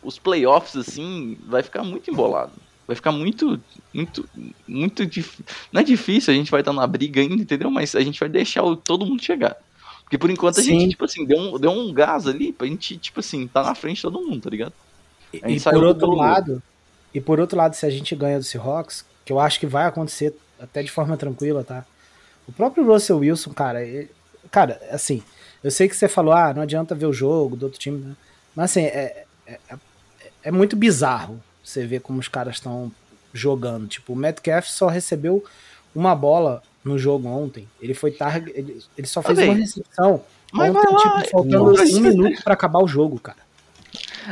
[0.02, 2.52] os playoffs, assim, vai ficar muito embolado.
[2.86, 3.58] Vai ficar muito,
[3.92, 4.28] muito,
[4.68, 5.44] muito difícil.
[5.72, 7.70] Não é difícil, a gente vai estar na briga ainda, entendeu?
[7.70, 9.56] Mas a gente vai deixar o- todo mundo chegar.
[10.02, 10.78] Porque por enquanto a Sim.
[10.80, 13.74] gente, tipo assim, deu um, deu um gás ali pra gente, tipo assim, tá na
[13.74, 14.72] frente de todo mundo, tá ligado?
[15.32, 16.62] E, por outro lado,
[17.14, 19.86] e por outro lado, se a gente ganha do Seahawks, que eu acho que vai
[19.86, 21.84] acontecer até de forma tranquila, tá?
[22.46, 24.10] O próprio Russell Wilson, cara, ele-
[24.50, 25.22] cara, assim,
[25.62, 28.14] eu sei que você falou, ah, não adianta ver o jogo do outro time, né?
[28.54, 29.78] Mas assim, é, é, é-
[30.44, 32.92] é muito bizarro você ver como os caras estão
[33.32, 33.88] jogando.
[33.88, 35.44] Tipo, o Metcalf só recebeu
[35.94, 37.66] uma bola no jogo ontem.
[37.80, 40.22] Ele foi tarde, ele, ele só fez véi, uma recepção.
[40.52, 42.00] mas ontem, vai lá, tipo, faltando contra a um gente.
[42.00, 43.44] minuto pra acabar o jogo, cara.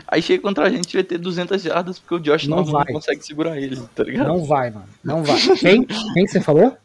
[0.07, 3.25] Aí chega contra a gente vai ter 200 jardas porque o Josh Não não, consegue
[3.25, 4.29] segurar ele, tá ligado?
[4.29, 4.89] Não vai, mano.
[5.05, 5.39] Não vai.
[5.59, 5.85] Quem?
[5.85, 6.77] Quem que você falou?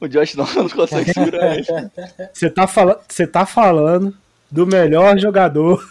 [0.00, 1.66] O Josh não, não consegue segurar ele.
[2.32, 3.00] Você tá, fala...
[3.08, 4.14] você tá falando
[4.50, 5.82] do melhor jogador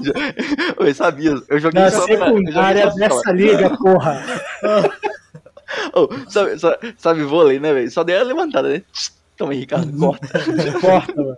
[0.78, 3.36] Eu sabia, eu joguei da só pra- eu joguei secundária dessa falar.
[3.36, 4.24] liga, porra.
[5.94, 7.90] Ô, sabe, sabe, sabe vôlei, né, velho?
[7.90, 8.82] Só dei a levantada, né?
[9.36, 10.28] Toma aí, Ricardo, corta.
[10.50, 11.36] Não importa, mano.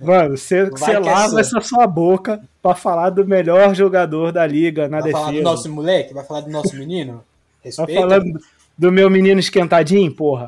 [0.00, 4.46] Mano, você, Vai você é lava essa sua boca pra falar do melhor jogador da
[4.46, 5.50] liga na Vai falar do defesa.
[5.50, 6.14] nosso moleque?
[6.14, 7.14] Vai falar do nosso menino?
[7.14, 8.00] Tá Respeita.
[8.00, 8.38] falando
[8.78, 10.46] do meu menino esquentadinho, porra.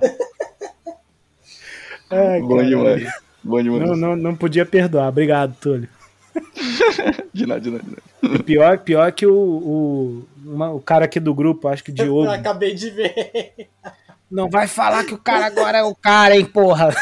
[2.10, 3.08] Ai, Bom demais.
[3.42, 3.82] Bom demais.
[3.88, 5.08] Não, não, não podia perdoar.
[5.08, 5.88] Obrigado, Túlio.
[7.32, 7.82] De nada, de nada.
[7.84, 7.90] de
[8.28, 8.42] nada.
[8.44, 12.24] Pior, pior que o, o, uma- o cara aqui do grupo, acho que o Diogo.
[12.24, 13.68] Eu acabei de ver.
[14.30, 16.94] Não vai falar que o cara agora é o cara, hein, porra.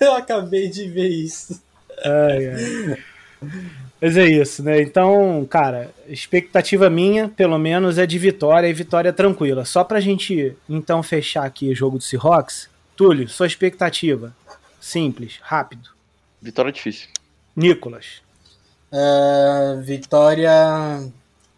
[0.00, 1.62] Eu acabei de ver isso.
[2.04, 2.98] Ai, ai.
[4.00, 4.82] Mas é isso, né?
[4.82, 9.64] Então, cara, expectativa minha, pelo menos, é de vitória e vitória tranquila.
[9.64, 12.68] Só pra gente, então, fechar aqui o jogo do Seahawks.
[12.96, 14.34] Túlio, sua expectativa.
[14.80, 15.88] Simples, rápido.
[16.42, 17.08] Vitória difícil.
[17.56, 18.22] Nicolas.
[18.96, 20.52] É, vitória.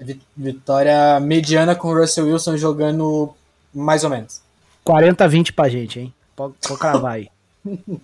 [0.00, 3.34] vi- Vitória mediana com o Russell Wilson jogando
[3.74, 4.40] mais ou menos.
[4.82, 6.14] 40 a 20 pra gente, hein?
[6.34, 7.28] Pode, pode cravar aí.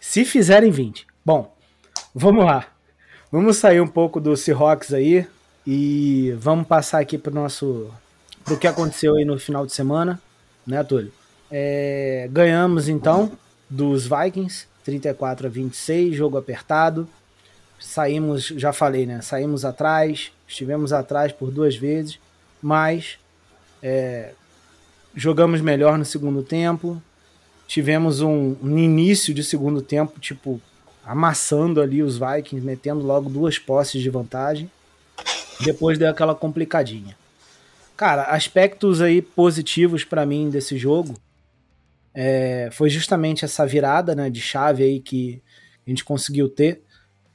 [0.00, 1.06] Se fizerem 20.
[1.24, 1.54] Bom,
[2.14, 2.66] vamos lá.
[3.30, 5.26] Vamos sair um pouco do Seahawks aí
[5.66, 7.90] e vamos passar aqui pro nosso.
[8.44, 10.20] pro que aconteceu aí no final de semana,
[10.66, 11.12] né, Túlio?
[11.50, 13.30] É, ganhamos então
[13.68, 17.06] dos Vikings, 34 a 26, jogo apertado.
[17.78, 19.20] Saímos, já falei, né?
[19.20, 22.18] Saímos atrás, estivemos atrás por duas vezes,
[22.60, 23.18] mas
[25.14, 27.00] jogamos melhor no segundo tempo.
[27.66, 30.60] Tivemos um, um início de segundo tempo, tipo,
[31.04, 34.70] amassando ali os Vikings, metendo logo duas posses de vantagem.
[35.64, 37.16] Depois deu aquela complicadinha.
[37.96, 41.14] Cara, aspectos aí positivos pra mim desse jogo
[42.14, 45.42] é, foi justamente essa virada né, de chave aí que
[45.86, 46.82] a gente conseguiu ter,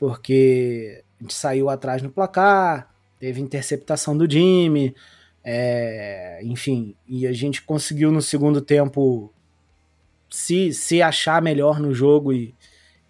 [0.03, 4.93] porque a gente saiu atrás no placar, teve interceptação do Jimmy,
[5.41, 9.33] é, enfim, e a gente conseguiu no segundo tempo
[10.29, 12.53] se, se achar melhor no jogo e,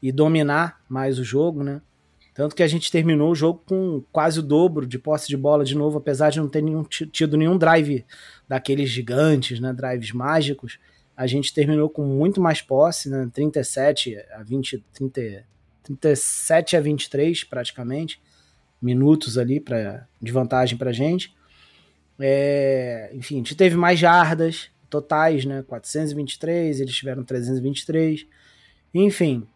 [0.03, 1.81] e dominar mais o jogo, né?
[2.35, 5.65] Tanto que a gente terminou o jogo com quase o dobro de posse de bola
[5.65, 8.05] de novo, apesar de não ter nenhum, tido nenhum drive
[8.47, 9.73] daqueles gigantes, né?
[9.73, 10.77] Drives mágicos.
[11.17, 13.27] A gente terminou com muito mais posse, né?
[13.33, 15.43] 37 a 20, 30,
[15.83, 18.21] 37 a 23 praticamente
[18.81, 21.33] minutos ali pra, de vantagem pra gente.
[22.19, 25.63] É, enfim, a gente teve mais jardas totais, né?
[25.63, 28.27] 423, eles tiveram 323.
[28.93, 29.47] Enfim,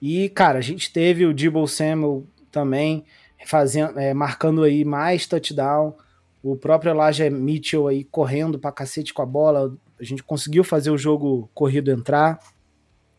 [0.00, 3.04] E, cara, a gente teve o Debo Samuel também
[3.46, 5.96] fazendo, é, marcando aí mais touchdown.
[6.40, 9.76] O próprio Elijah Mitchell aí correndo pra cacete com a bola.
[9.98, 12.38] A gente conseguiu fazer o jogo corrido entrar,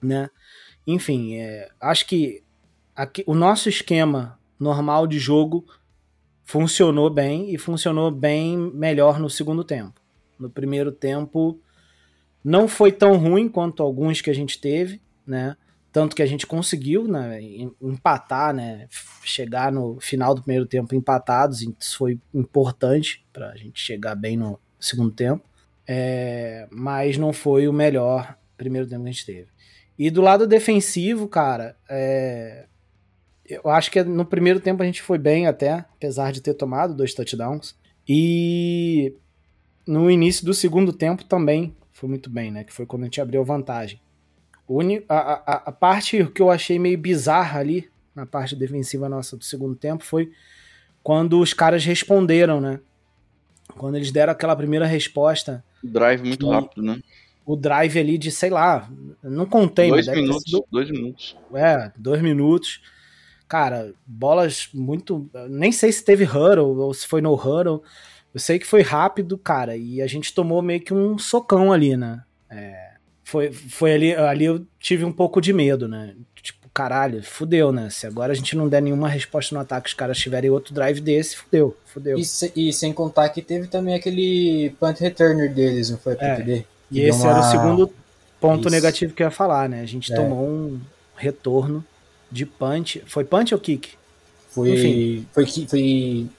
[0.01, 0.29] né?
[0.91, 2.41] Enfim, é, acho que
[2.95, 5.65] aqui, o nosso esquema normal de jogo
[6.43, 10.01] funcionou bem e funcionou bem melhor no segundo tempo.
[10.39, 11.59] No primeiro tempo
[12.43, 15.55] não foi tão ruim quanto alguns que a gente teve, né?
[15.91, 17.39] Tanto que a gente conseguiu né,
[17.81, 18.87] empatar, né,
[19.23, 24.37] chegar no final do primeiro tempo empatados, isso foi importante para a gente chegar bem
[24.37, 25.43] no segundo tempo.
[25.87, 29.47] É, mas não foi o melhor primeiro tempo que a gente teve.
[29.99, 32.67] E do lado defensivo, cara, é,
[33.45, 36.95] eu acho que no primeiro tempo a gente foi bem até, apesar de ter tomado
[36.95, 37.75] dois touchdowns.
[38.07, 39.13] E
[39.85, 42.63] no início do segundo tempo também foi muito bem, né?
[42.63, 43.99] Que foi quando a gente abriu vantagem.
[45.09, 49.43] A, a, a, parte que eu achei meio bizarra ali, na parte defensiva nossa do
[49.43, 50.31] segundo tempo, foi
[51.03, 52.79] quando os caras responderam, né?
[53.77, 55.63] Quando eles deram aquela primeira resposta.
[55.83, 57.01] Drive muito que, rápido, né?
[57.49, 58.87] O drive ali de, sei lá,
[59.23, 59.89] não contei.
[59.89, 61.35] Dois minutos, sido, dois minutos.
[61.55, 62.79] É, dois minutos.
[63.47, 65.27] Cara, bolas muito.
[65.49, 67.81] Nem sei se teve huddle ou se foi no huddle.
[68.31, 71.97] Eu sei que foi rápido, cara, e a gente tomou meio que um socão ali,
[71.97, 72.21] né?
[72.51, 72.91] É,
[73.23, 76.13] foi, foi ali, ali eu tive um pouco de medo, né?
[76.39, 77.89] Tipo, caralho, fudeu, né?
[77.89, 81.01] Se agora a gente não der nenhuma resposta no ataque, os caras tiverem outro drive
[81.01, 82.19] desse, fudeu, fudeu.
[82.19, 86.53] E, se, e sem contar que teve também aquele punt returner deles, não foi, PTD?
[86.53, 87.31] É, e esse uma...
[87.31, 87.93] era o segundo
[88.39, 88.69] ponto Isso.
[88.69, 89.81] negativo que eu ia falar, né?
[89.81, 90.15] A gente é.
[90.15, 90.79] tomou um
[91.15, 91.83] retorno
[92.31, 93.03] de punch.
[93.05, 93.89] Foi punch ou kick?
[94.49, 94.71] Foi.
[94.71, 95.27] Enfim.
[95.33, 96.29] Foi, foi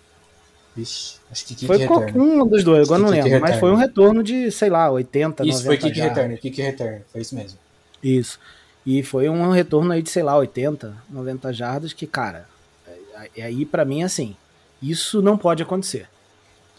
[0.75, 2.19] Vixe, acho que kick Foi return.
[2.19, 3.25] um dos dois, agora não lembro.
[3.25, 3.51] Return.
[3.51, 6.17] Mas foi um retorno de, sei lá, 80, Isso, foi kick jardas.
[6.17, 7.59] return, kick return, foi isso mesmo.
[8.03, 8.39] Isso.
[8.87, 12.47] E foi um retorno aí de, sei lá, 80, 90 jardas, que, cara,
[13.37, 14.37] é, aí para mim, assim,
[14.81, 16.09] isso não pode acontecer.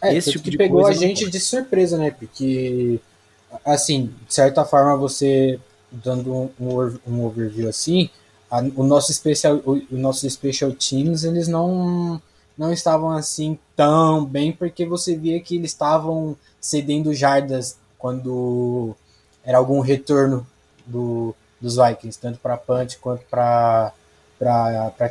[0.01, 2.09] É, Esse tipo que pegou a gente de surpresa, né?
[2.11, 2.99] Porque,
[3.65, 5.59] assim, de certa forma, você
[5.91, 6.49] dando um,
[7.07, 8.09] um overview assim,
[8.49, 12.21] a, o nosso especial, o, o nosso special teams, eles não
[12.57, 18.95] não estavam assim tão bem, porque você via que eles estavam cedendo jardas quando
[19.43, 20.45] era algum retorno
[20.85, 23.93] do, dos Vikings, tanto para punch quanto para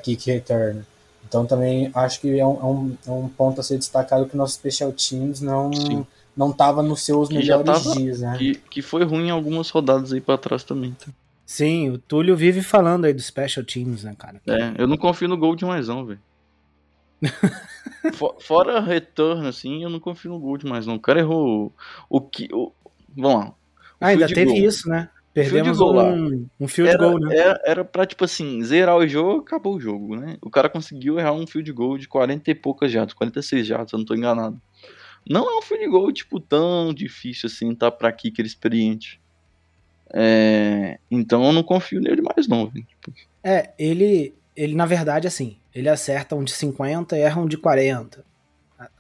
[0.03, 0.85] kick return.
[1.27, 4.37] Então também acho que é um, é um, é um, ponto a ser destacado que
[4.37, 6.07] nosso special teams não Sim.
[6.41, 8.37] Não estava nos seus que melhores tava, dias, né?
[8.39, 10.93] Que, que foi ruim em algumas rodadas aí para trás também.
[10.93, 11.13] Tá?
[11.45, 14.41] Sim, o Túlio vive falando aí do special teams, né, cara?
[14.47, 16.21] É, eu não confio no gol mais não, velho.
[18.41, 20.95] Fora retorno, assim, eu não confio no Gold mais, não.
[20.95, 21.73] O cara errou
[22.09, 22.49] o que.
[22.53, 22.73] O...
[23.15, 23.55] Vamos lá.
[24.01, 24.59] Ah, ainda teve goal.
[24.59, 25.11] isso, né?
[25.35, 27.37] Perdemos field um, um field era, goal, né?
[27.37, 30.39] Era, era pra, tipo assim, zerar o jogo, acabou o jogo, né?
[30.41, 33.99] O cara conseguiu errar um field goal de 40 e poucas jardas, 46 jardas, eu
[33.99, 34.61] não tô enganado.
[35.29, 39.21] Não é um field goal, tipo, tão difícil assim, tá pra kicker experiente.
[40.13, 42.69] É, então eu não confio nele mais, não.
[42.71, 43.13] Tipo.
[43.43, 47.57] É, ele, ele, na verdade, assim, ele acerta um de 50 e erra um de
[47.57, 48.25] 40.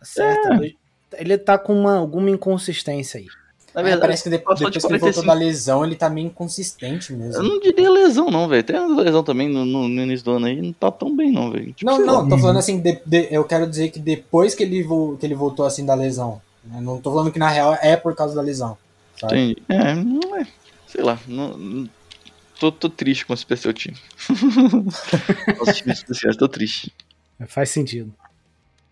[0.00, 0.54] Acerta.
[0.54, 0.56] É.
[0.56, 0.74] Dois...
[1.18, 3.26] Ele tá com uma, alguma inconsistência aí.
[3.74, 6.10] Na verdade, é, parece que depois, depois de que ele voltou da lesão, ele tá
[6.10, 7.40] meio inconsistente mesmo.
[7.40, 8.64] Eu não diria lesão, não, velho.
[8.64, 11.30] Tem uma lesão também no, no, no, início do ano aí, não tá tão bem,
[11.30, 11.72] não, velho.
[11.72, 14.82] Tipo, não, não, tô falando assim, de, de, eu quero dizer que depois que ele,
[14.82, 16.40] vo, que ele voltou assim da lesão.
[16.64, 16.80] Né?
[16.80, 18.76] Não tô falando que na real é por causa da lesão.
[19.18, 19.52] Sabe?
[19.52, 19.62] Entendi.
[19.68, 20.46] É, não é.
[20.86, 21.88] Sei lá, não,
[22.58, 23.96] tô, tô triste com esse especial time.
[25.58, 26.92] Nosso time especial, tô triste.
[27.46, 28.12] Faz sentido.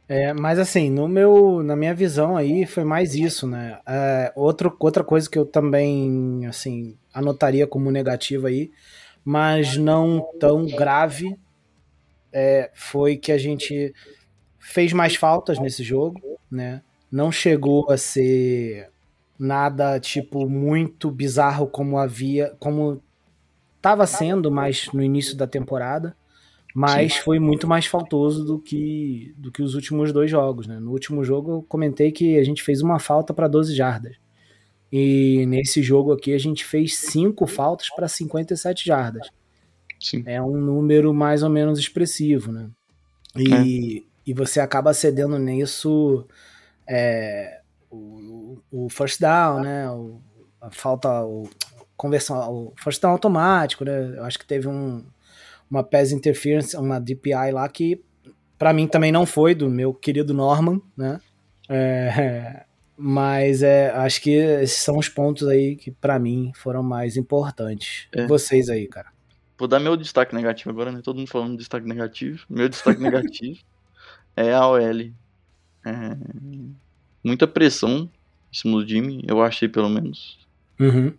[0.08, 3.78] É, mas assim, no meu, na minha visão aí foi mais isso, né?
[3.86, 8.70] É, outro, outra coisa que eu também assim anotaria como negativa aí,
[9.22, 11.36] mas não tão grave,
[12.32, 13.94] é, foi que a gente
[14.58, 16.82] fez mais faltas nesse jogo, né?
[17.12, 18.90] Não chegou a ser
[19.38, 23.02] nada tipo muito bizarro como havia, como
[23.76, 26.16] estava sendo mais no início da temporada,
[26.78, 27.20] mas Sim.
[27.22, 30.68] foi muito mais faltoso do que, do que os últimos dois jogos.
[30.68, 30.78] Né?
[30.78, 34.14] No último jogo eu comentei que a gente fez uma falta para 12 jardas.
[34.92, 39.28] E nesse jogo aqui a gente fez cinco faltas para 57 jardas.
[39.98, 40.22] Sim.
[40.24, 42.70] É um número mais ou menos expressivo, né?
[43.34, 44.02] E, é.
[44.28, 46.24] e você acaba cedendo nisso
[46.88, 47.60] é,
[47.90, 49.90] o, o first down, né?
[49.90, 50.20] O,
[50.60, 51.50] a falta, o,
[51.96, 54.14] conversão, o first down automático, né?
[54.16, 55.04] Eu acho que teve um,
[55.70, 58.02] uma pass interference, uma DPI lá que
[58.58, 61.20] para mim também não foi do meu querido Norman, né?
[61.68, 62.64] É,
[62.96, 68.08] mas é, acho que esses são os pontos aí que para mim foram mais importantes.
[68.12, 68.26] É.
[68.26, 69.08] Vocês aí, cara.
[69.56, 71.00] vou dar meu destaque negativo agora, né?
[71.02, 72.44] Todo mundo falando de destaque negativo.
[72.50, 73.60] Meu destaque negativo
[74.36, 74.80] é a OL.
[74.80, 76.16] É,
[77.22, 78.10] muita pressão
[78.52, 80.38] em cima do Jimmy, eu achei pelo menos.
[80.80, 81.12] Uhum.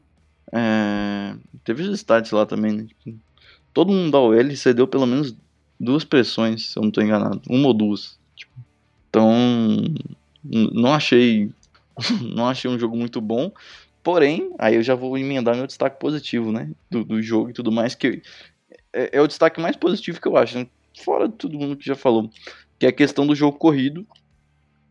[0.52, 2.86] É, teve os stats lá também, né?
[2.86, 3.18] Tipo,
[3.74, 5.36] todo mundo da OL cedeu pelo menos
[5.80, 7.42] duas pressões, se eu não estou enganado.
[7.50, 8.20] Uma ou duas.
[8.36, 8.54] Tipo,
[9.10, 9.34] então,
[10.44, 11.52] não achei.
[12.34, 13.52] Não achei um jogo muito bom.
[14.02, 16.72] Porém, aí eu já vou emendar meu destaque positivo, né?
[16.90, 18.22] Do, do jogo e tudo mais, que
[18.94, 20.68] é, é, o destaque mais positivo que eu acho, né?
[21.00, 22.30] fora de todo mundo que já falou,
[22.78, 24.06] que é a questão do jogo corrido.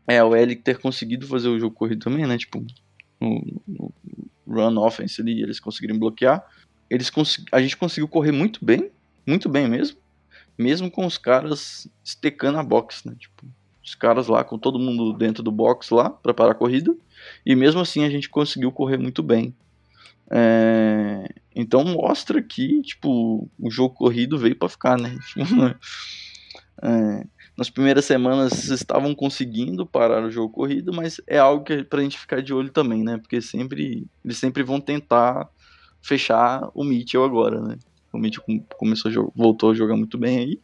[0.06, 2.38] É, o L ter conseguido fazer o jogo corrido também, né?
[2.38, 2.64] Tipo,
[3.20, 3.92] no, no
[4.46, 6.44] run offense ali, eles conseguiram bloquear.
[6.90, 7.10] Eles
[7.52, 8.90] a gente conseguiu correr muito bem,
[9.26, 9.98] muito bem mesmo,
[10.56, 13.14] mesmo com os caras estecando a box, né?
[13.18, 13.46] Tipo,
[13.84, 16.94] os caras lá com todo mundo dentro do box lá para parar a corrida.
[17.44, 19.54] E mesmo assim a gente conseguiu correr muito bem.
[20.30, 21.26] É,
[21.56, 25.16] então mostra que tipo o jogo corrido veio para ficar, né?
[26.82, 27.26] é,
[27.56, 32.02] nas primeiras semanas estavam conseguindo parar o jogo corrido, mas é algo que é pra
[32.02, 33.16] gente ficar de olho também, né?
[33.16, 35.48] Porque sempre eles sempre vão tentar
[36.08, 37.78] fechar o Mitchell agora, né?
[38.12, 38.42] O Mitchell
[38.78, 40.60] começou a voltou a jogar muito bem aí.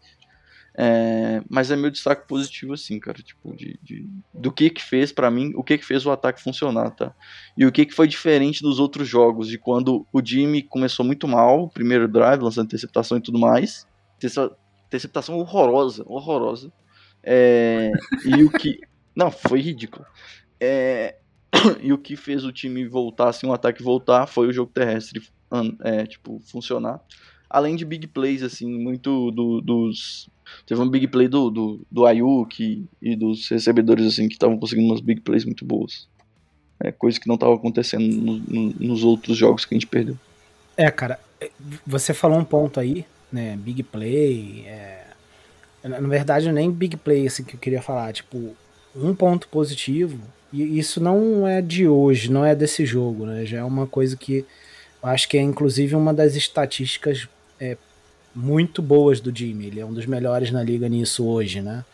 [0.77, 5.13] É, mas é meu destaque positivo assim, cara, tipo, de, de do que que fez
[5.13, 7.15] para mim, o que que fez o ataque funcionar, tá?
[7.57, 11.29] E o que que foi diferente dos outros jogos, de quando o Jimmy começou muito
[11.29, 13.87] mal, primeiro drive, lançando interceptação e tudo mais,
[14.89, 16.73] interceptação horrorosa, horrorosa,
[17.23, 17.93] é,
[18.25, 18.81] e o que,
[19.15, 20.05] não, foi ridículo,
[20.59, 21.19] é,
[21.81, 25.23] e o que fez o time voltar, assim, o ataque voltar, foi o jogo terrestre,
[25.83, 27.01] é, tipo, funcionar,
[27.49, 30.29] além de big plays, assim, muito do, dos
[30.67, 34.89] Teve um big play do, do, do Ayuk e dos recebedores assim que estavam conseguindo
[34.89, 36.07] umas big plays muito boas.
[36.81, 40.17] É coisa que não estava acontecendo no, no, nos outros jogos que a gente perdeu.
[40.77, 41.51] É, cara, é,
[41.87, 43.57] você falou um ponto aí, né?
[43.57, 44.65] Big play.
[44.67, 45.05] É...
[45.83, 48.13] Na verdade, nem big play assim que eu queria falar.
[48.13, 48.57] Tipo,
[48.95, 50.19] um ponto positivo.
[50.55, 53.45] E isso não é de hoje, não é desse jogo, né?
[53.45, 54.47] Já é uma coisa que
[55.03, 57.29] eu acho que é inclusive uma das estatísticas
[57.59, 57.77] é,
[58.33, 59.67] muito boas do Jimmy.
[59.67, 61.85] Ele é um dos melhores na liga nisso hoje, né?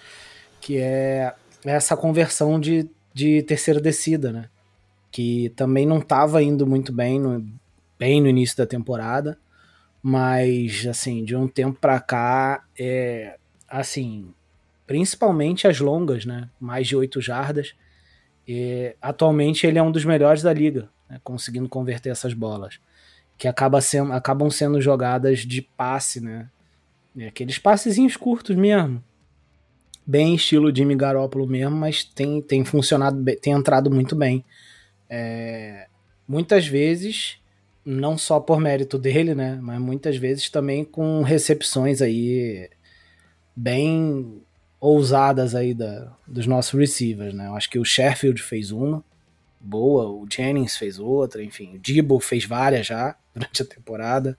[0.61, 1.33] Que é
[1.65, 4.51] essa conversão de, de terceira descida, né?
[5.11, 7.43] Que também não estava indo muito bem no,
[7.99, 9.39] bem no início da temporada,
[10.03, 14.35] mas assim, de um tempo para cá, é assim,
[14.87, 16.47] principalmente as longas, né?
[16.61, 17.75] Mais de oito jardas.
[18.47, 21.21] E, atualmente ele é um dos melhores da liga, né?
[21.23, 22.81] conseguindo converter essas bolas
[23.41, 26.51] que acaba sendo, acabam sendo jogadas de passe, né?
[27.17, 29.03] É, aqueles passezinhos curtos mesmo.
[30.07, 34.45] Bem estilo Jimmy Garoppolo mesmo, mas tem, tem funcionado, tem entrado muito bem.
[35.09, 35.87] É,
[36.29, 37.39] muitas vezes,
[37.83, 39.59] não só por mérito dele, né?
[39.63, 42.69] Mas muitas vezes também com recepções aí
[43.57, 44.43] bem
[44.81, 47.47] ousadas aí da, dos nossos receivers, né?
[47.47, 49.05] Eu acho que o Sheffield fez uma
[49.61, 54.39] boa, o Jennings fez outra, enfim, o Debo fez várias já durante a temporada.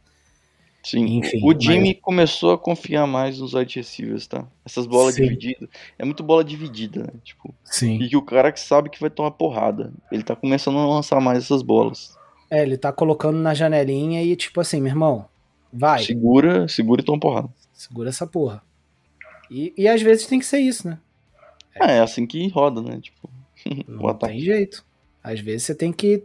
[0.84, 2.02] Sim, Enfim, o Jimmy mas...
[2.02, 4.48] começou a confiar mais nos wide receivers, tá?
[4.66, 5.24] Essas bolas Sim.
[5.24, 5.70] divididas.
[5.98, 7.14] É muito bola dividida, né?
[7.24, 8.02] Tipo, Sim.
[8.02, 9.94] E que o cara que sabe que vai tomar porrada.
[10.12, 12.18] Ele tá começando a lançar mais essas bolas.
[12.50, 15.26] É, ele tá colocando na janelinha e tipo assim, meu irmão,
[15.72, 16.04] vai.
[16.04, 17.50] Segura, segura e toma porrada.
[17.72, 18.64] Segura essa porra.
[19.52, 20.98] E, e às vezes tem que ser isso, né?
[21.76, 23.02] É, é assim que roda, né?
[23.02, 23.30] Tipo,
[23.86, 24.86] não tem jeito.
[25.22, 26.24] Às vezes você tem que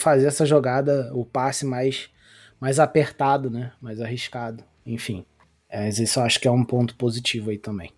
[0.00, 2.10] fazer essa jogada, o passe mais,
[2.60, 3.72] mais apertado, né?
[3.80, 4.64] Mais arriscado.
[4.84, 5.24] Enfim.
[5.72, 7.92] Mas isso eu acho que é um ponto positivo aí também.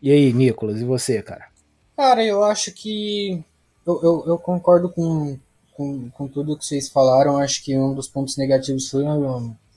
[0.00, 1.48] E aí, Nicolas, e você, cara?
[1.96, 3.42] Cara, eu acho que.
[3.84, 5.36] Eu, eu, eu concordo com,
[5.72, 7.38] com, com tudo que vocês falaram.
[7.38, 9.04] Acho que um dos pontos negativos foi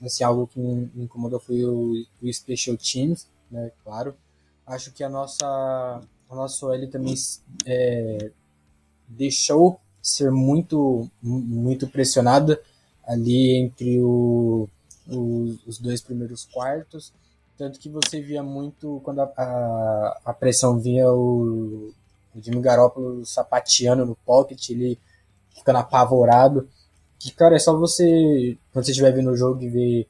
[0.04, 3.70] assim, algo que me incomodou foi o, o Special Teams, né?
[3.84, 4.14] Claro.
[4.66, 7.14] Acho que a nossa, o nosso L também
[7.66, 8.30] é,
[9.08, 12.60] deixou ser muito, muito pressionada
[13.04, 14.68] ali entre o,
[15.08, 17.12] o, os dois primeiros quartos.
[17.58, 21.92] Tanto que você via muito quando a, a, a pressão vinha o,
[22.34, 24.98] o Jimmy Garoppolo sapateando no pocket, ele
[25.54, 26.68] ficando apavorado.
[27.18, 30.08] Que, cara, é só você, quando você estiver vendo o jogo e ver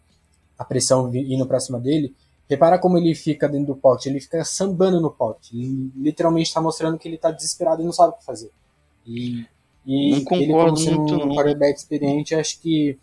[0.57, 2.15] a pressão indo pra cima dele,
[2.51, 5.53] repara como ele fica dentro do pocket, ele fica sambando no pocket.
[5.53, 8.51] Ele literalmente está mostrando que ele está desesperado e não sabe o que fazer.
[9.07, 9.47] E
[9.87, 12.99] e não ele, como muito, um quarterback experiente, acho que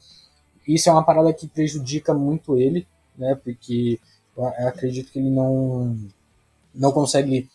[0.68, 2.88] isso é uma parada que prejudica muito ele,
[3.18, 3.36] né?
[3.36, 4.00] Porque
[4.36, 5.98] eu acredito que ele não,
[6.74, 7.50] não consegue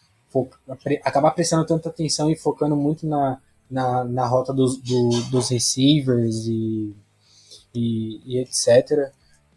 [1.05, 3.39] acabar prestando tanta atenção e focando muito na,
[3.71, 6.93] na, na rota dos, do, dos receivers e,
[7.75, 9.13] e, e etc.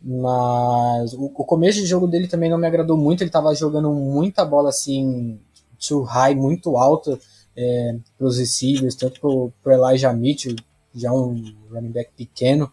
[0.07, 3.21] Mas o, o, começo de jogo dele também não me agradou muito.
[3.21, 5.39] Ele estava jogando muita bola assim,
[5.79, 7.19] too high, muito alta
[7.57, 9.51] é, para os receivers, tanto para o
[9.87, 10.55] Elijah Mitchell,
[10.93, 12.71] já um running back pequeno,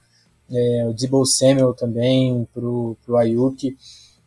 [0.51, 3.77] é, o Debo Samuel também, para o Ayuk.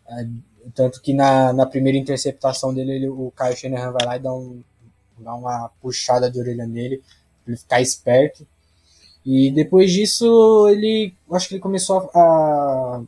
[0.07, 0.27] É,
[0.73, 4.33] tanto que na, na primeira interceptação dele, ele, o Kyle Shanahan vai lá e dá,
[4.33, 4.63] um,
[5.19, 7.03] dá uma puxada de orelha nele,
[7.43, 8.47] para ele ficar esperto.
[9.25, 13.01] E depois disso, ele acho que ele começou a,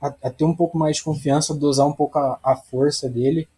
[0.00, 3.48] a, a ter um pouco mais de confiança, dosar um pouco a, a, força dele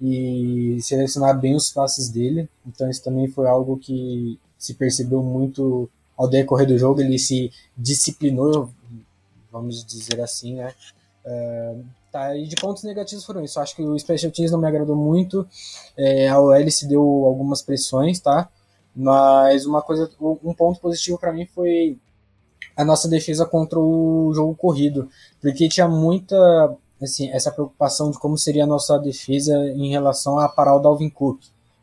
[0.00, 2.48] e selecionar bem os passes dele.
[2.66, 7.00] Então isso também foi algo que se percebeu muito ao decorrer do jogo.
[7.00, 8.68] Ele se disciplinou,
[9.52, 10.74] vamos dizer assim, né?
[11.24, 13.60] Uh, tá, e de pontos negativos foram isso.
[13.60, 15.46] Acho que o Special Teams não me agradou muito.
[15.96, 18.48] É, a OL se deu algumas pressões, tá?
[18.94, 21.98] Mas uma coisa, um ponto positivo para mim foi
[22.76, 25.08] a nossa defesa contra o jogo corrido,
[25.40, 26.36] porque tinha muita
[27.02, 31.10] assim, essa preocupação de como seria a nossa defesa em relação a parar o Dalvin
[31.10, 31.40] Cook,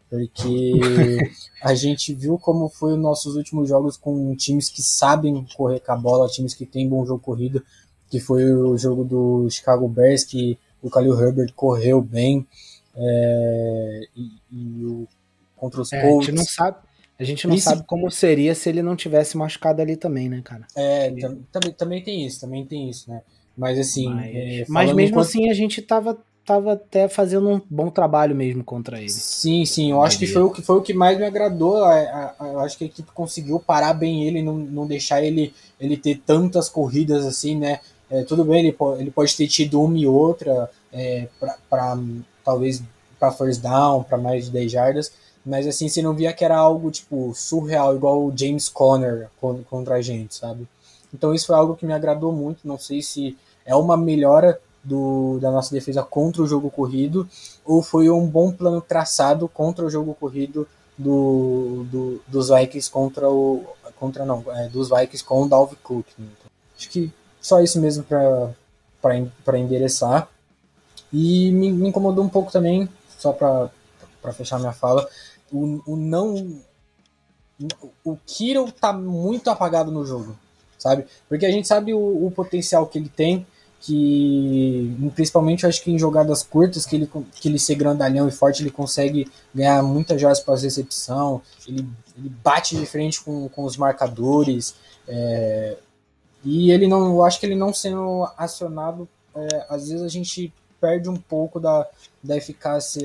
[0.09, 0.73] porque
[1.61, 5.91] a gente viu como foi os nossos últimos jogos com times que sabem correr com
[5.91, 7.63] a bola, times que têm bom jogo corrido,
[8.09, 12.47] que foi o jogo do Chicago Bears, que o Khalil Herbert correu bem,
[12.95, 15.07] é, e, e o,
[15.55, 16.27] contra os é, Colts.
[16.27, 16.77] A gente não sabe,
[17.19, 20.65] a gente não sabe como seria se ele não tivesse machucado ali também, né, cara?
[20.73, 21.11] É,
[21.51, 23.21] também, também tem isso, também tem isso, né?
[23.57, 24.07] Mas assim.
[24.07, 25.27] Mas, é, mas mesmo enquanto...
[25.27, 29.09] assim a gente tava, tava até fazendo um bom trabalho mesmo contra ele.
[29.09, 29.91] Sim, sim.
[29.91, 31.79] Eu acho que foi o que foi o que mais me agradou.
[32.39, 36.21] Eu acho que a equipe conseguiu parar bem ele, não, não deixar ele, ele ter
[36.25, 37.81] tantas corridas assim, né?
[38.09, 41.27] É, tudo bem, ele, ele pode ter tido uma e outra é,
[41.69, 41.99] para
[42.45, 42.81] talvez
[43.19, 45.11] para first down, para mais de 10 jardas
[45.49, 49.29] mas assim, você não via que era algo, tipo, surreal, igual o James Conner
[49.67, 50.67] contra a gente, sabe?
[51.11, 52.67] Então isso foi algo que me agradou muito.
[52.67, 53.35] Não sei se
[53.65, 57.27] é uma melhora do, da nossa defesa contra o jogo corrido
[57.65, 63.29] ou foi um bom plano traçado contra o jogo corrido do, do dos Vikings contra
[63.29, 63.65] o
[63.99, 66.05] contra não é, dos Vikings com o Dalvin Cook.
[66.17, 66.27] Né?
[66.37, 70.29] Então, acho que só isso mesmo para endereçar.
[71.11, 72.87] E me, me incomodou um pouco também,
[73.17, 73.71] só para
[74.33, 75.07] fechar minha fala,
[75.51, 76.61] o, o não.
[78.05, 80.37] O Kiro tá muito apagado no jogo,
[80.77, 81.05] sabe?
[81.27, 83.45] Porque a gente sabe o, o potencial que ele tem,
[83.81, 88.63] que principalmente acho que em jogadas curtas, que ele, que ele ser grandalhão e forte,
[88.63, 91.85] ele consegue ganhar muitas jogadas para recepção, ele,
[92.17, 94.75] ele bate de frente com, com os marcadores,
[95.07, 95.77] é,
[96.43, 100.53] e ele não, eu acho que ele não sendo acionado, é, às vezes a gente
[100.79, 101.87] perde um pouco da,
[102.23, 103.03] da eficácia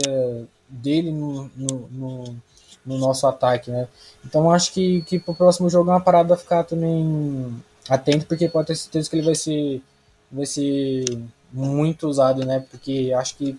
[0.75, 2.37] dele no, no, no,
[2.85, 3.89] no nosso ataque, né?
[4.25, 7.55] Então acho que, que pro próximo jogo é uma parada ficar também
[7.89, 9.83] atento, porque pode ter certeza que ele vai ser,
[10.31, 11.05] vai ser
[11.53, 12.65] muito usado, né?
[12.71, 13.59] Porque acho que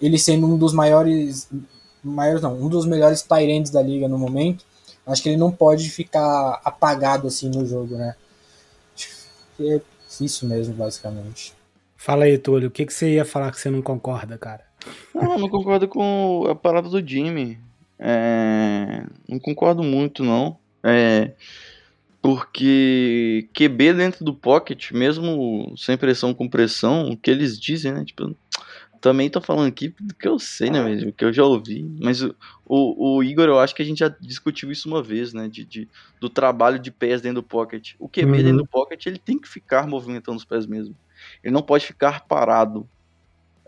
[0.00, 1.48] ele sendo um dos maiores,
[2.02, 4.64] maiores não, um dos melhores Tyrands da liga no momento,
[5.06, 8.14] acho que ele não pode ficar apagado assim no jogo, né?
[9.60, 9.80] É
[10.20, 11.54] isso mesmo, basicamente.
[11.96, 14.64] Fala aí, Túlio, o que, que você ia falar que você não concorda, cara?
[15.14, 17.58] Não, não concordo com a parada do Jimmy.
[17.98, 20.56] É, não concordo muito, não.
[20.82, 21.32] É,
[22.20, 28.04] porque QB dentro do pocket, mesmo sem pressão com pressão, o que eles dizem, né?
[28.04, 28.36] Tipo,
[29.00, 31.12] também tô falando aqui do que eu sei, né, mesmo?
[31.12, 31.82] Que eu já ouvi.
[32.00, 35.32] Mas o, o, o, Igor, eu acho que a gente já discutiu isso uma vez,
[35.32, 35.48] né?
[35.48, 35.88] De, de
[36.20, 37.94] do trabalho de pés dentro do pocket.
[37.98, 38.36] O QB uhum.
[38.36, 40.94] dentro do pocket, ele tem que ficar movimentando os pés mesmo.
[41.42, 42.88] Ele não pode ficar parado.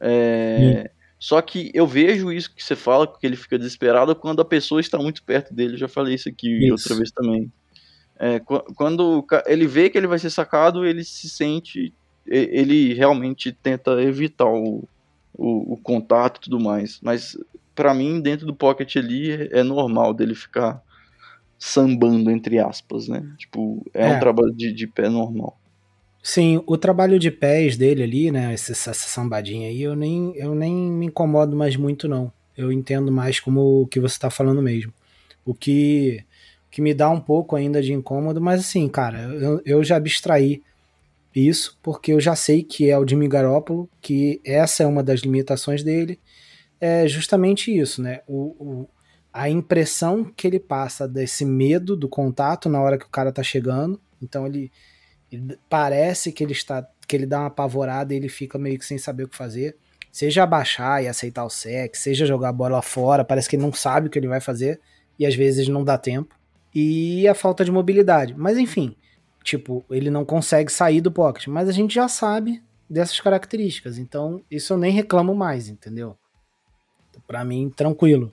[0.00, 0.90] É,
[1.24, 4.78] só que eu vejo isso que você fala, que ele fica desesperado quando a pessoa
[4.78, 5.72] está muito perto dele.
[5.72, 6.72] Eu já falei isso aqui isso.
[6.72, 7.50] outra vez também.
[8.16, 8.38] É,
[8.76, 11.94] quando ele vê que ele vai ser sacado, ele se sente.
[12.26, 14.86] Ele realmente tenta evitar o,
[15.32, 17.00] o, o contato e tudo mais.
[17.02, 17.38] Mas
[17.74, 20.82] para mim, dentro do pocket ali, é normal dele ficar
[21.58, 23.34] sambando, entre aspas, né?
[23.38, 24.14] Tipo, é, é.
[24.14, 25.58] um trabalho de, de pé normal.
[26.26, 30.54] Sim, o trabalho de pés dele ali, né, essa, essa sambadinha aí, eu nem, eu
[30.54, 32.32] nem me incomodo mais muito, não.
[32.56, 34.90] Eu entendo mais como o que você tá falando mesmo.
[35.44, 36.24] O que,
[36.70, 40.62] que me dá um pouco ainda de incômodo, mas assim, cara, eu, eu já abstraí
[41.34, 45.20] isso, porque eu já sei que é o Jimmy Garoppolo, que essa é uma das
[45.20, 46.18] limitações dele,
[46.80, 48.88] é justamente isso, né, o, o
[49.32, 53.42] a impressão que ele passa desse medo do contato na hora que o cara tá
[53.42, 54.70] chegando, então ele
[55.68, 58.98] parece que ele está que ele dá uma apavorada e ele fica meio que sem
[58.98, 59.76] saber o que fazer.
[60.10, 63.72] Seja abaixar e aceitar o sec, seja jogar a bola fora, parece que ele não
[63.72, 64.80] sabe o que ele vai fazer
[65.18, 66.34] e às vezes não dá tempo.
[66.74, 68.34] E a falta de mobilidade.
[68.36, 68.96] Mas enfim,
[69.42, 74.42] tipo, ele não consegue sair do pocket, mas a gente já sabe dessas características, então
[74.50, 76.16] isso eu nem reclamo mais, entendeu?
[77.26, 78.32] Para mim, tranquilo.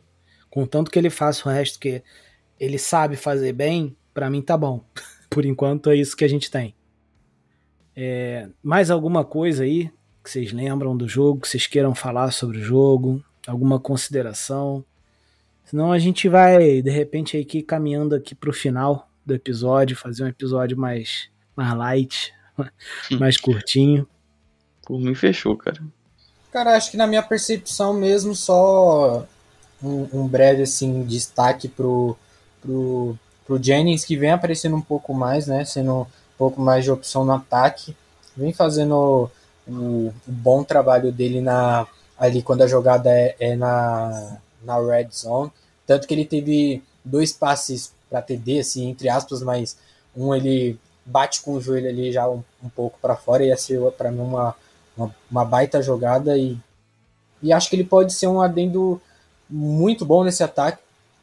[0.50, 2.04] Contanto que ele faça o resto que
[2.60, 4.84] ele sabe fazer bem, para mim tá bom.
[5.30, 6.76] Por enquanto é isso que a gente tem.
[7.96, 9.92] É, mais alguma coisa aí
[10.24, 13.24] que vocês lembram do jogo, que vocês queiram falar sobre o jogo?
[13.48, 14.84] Alguma consideração?
[15.66, 20.28] Senão a gente vai, de repente, aqui caminhando aqui pro final do episódio, fazer um
[20.28, 22.34] episódio mais, mais light,
[23.20, 24.08] mais curtinho.
[24.86, 25.82] Por mim, fechou, cara.
[26.52, 29.26] Cara, acho que na minha percepção mesmo, só
[29.82, 32.18] um, um breve assim, destaque pro,
[32.62, 35.64] pro, pro Jennings, que vem aparecendo um pouco mais, né?
[35.64, 36.06] Sendo
[36.42, 37.96] pouco mais de opção no ataque.
[38.36, 39.30] Vem fazendo
[39.68, 41.86] o, o bom trabalho dele na,
[42.18, 45.52] ali quando a jogada é, é na, na red zone.
[45.86, 49.78] Tanto que ele teve dois passes para TD, assim, entre aspas, mas
[50.18, 53.80] um ele bate com o joelho ali já um, um pouco para fora, ia ser
[53.92, 54.56] para mim uma,
[54.98, 56.58] uma, uma, baita jogada e,
[57.44, 59.00] e acho que ele pode ser um adendo
[59.48, 60.82] muito bom nesse ataque,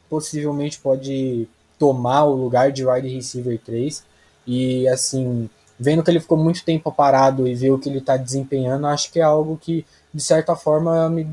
[0.09, 1.45] possivelmente pode
[1.77, 4.07] tomar o lugar de wide receiver 3
[4.49, 5.47] e assim,
[5.79, 9.11] vendo que ele ficou muito tempo parado e ver o que ele está desempenhando, acho
[9.11, 11.27] que é algo que de certa forma me,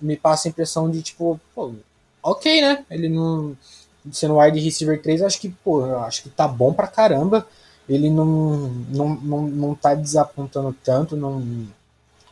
[0.00, 1.74] me passa a impressão de tipo, pô,
[2.22, 2.84] ok, né?
[2.88, 3.56] Ele não
[4.12, 7.46] sendo wide receiver 3, acho que, pô, acho que tá bom pra caramba.
[7.88, 11.40] Ele não, não, não, não tá desapontando tanto, não,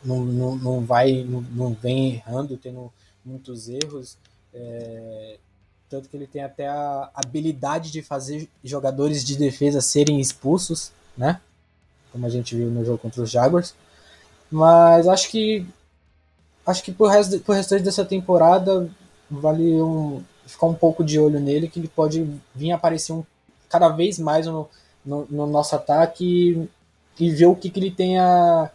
[0.05, 2.93] não, não, não vai, não, não vem errando, tendo
[3.25, 4.17] muitos erros.
[4.55, 5.37] É,
[5.89, 11.41] tanto que ele tem até a habilidade de fazer jogadores de defesa serem expulsos, né?
[12.13, 13.75] Como a gente viu no jogo contra os Jaguars.
[14.51, 15.67] Mas acho que
[16.67, 18.89] acho que pro, resto, pro restante dessa temporada
[19.31, 23.25] vale um, ficar um pouco de olho nele, que ele pode vir aparecer um,
[23.69, 24.69] cada vez mais no,
[25.05, 26.69] no, no nosso ataque
[27.19, 28.71] e, e, ver o que, que ele tem a,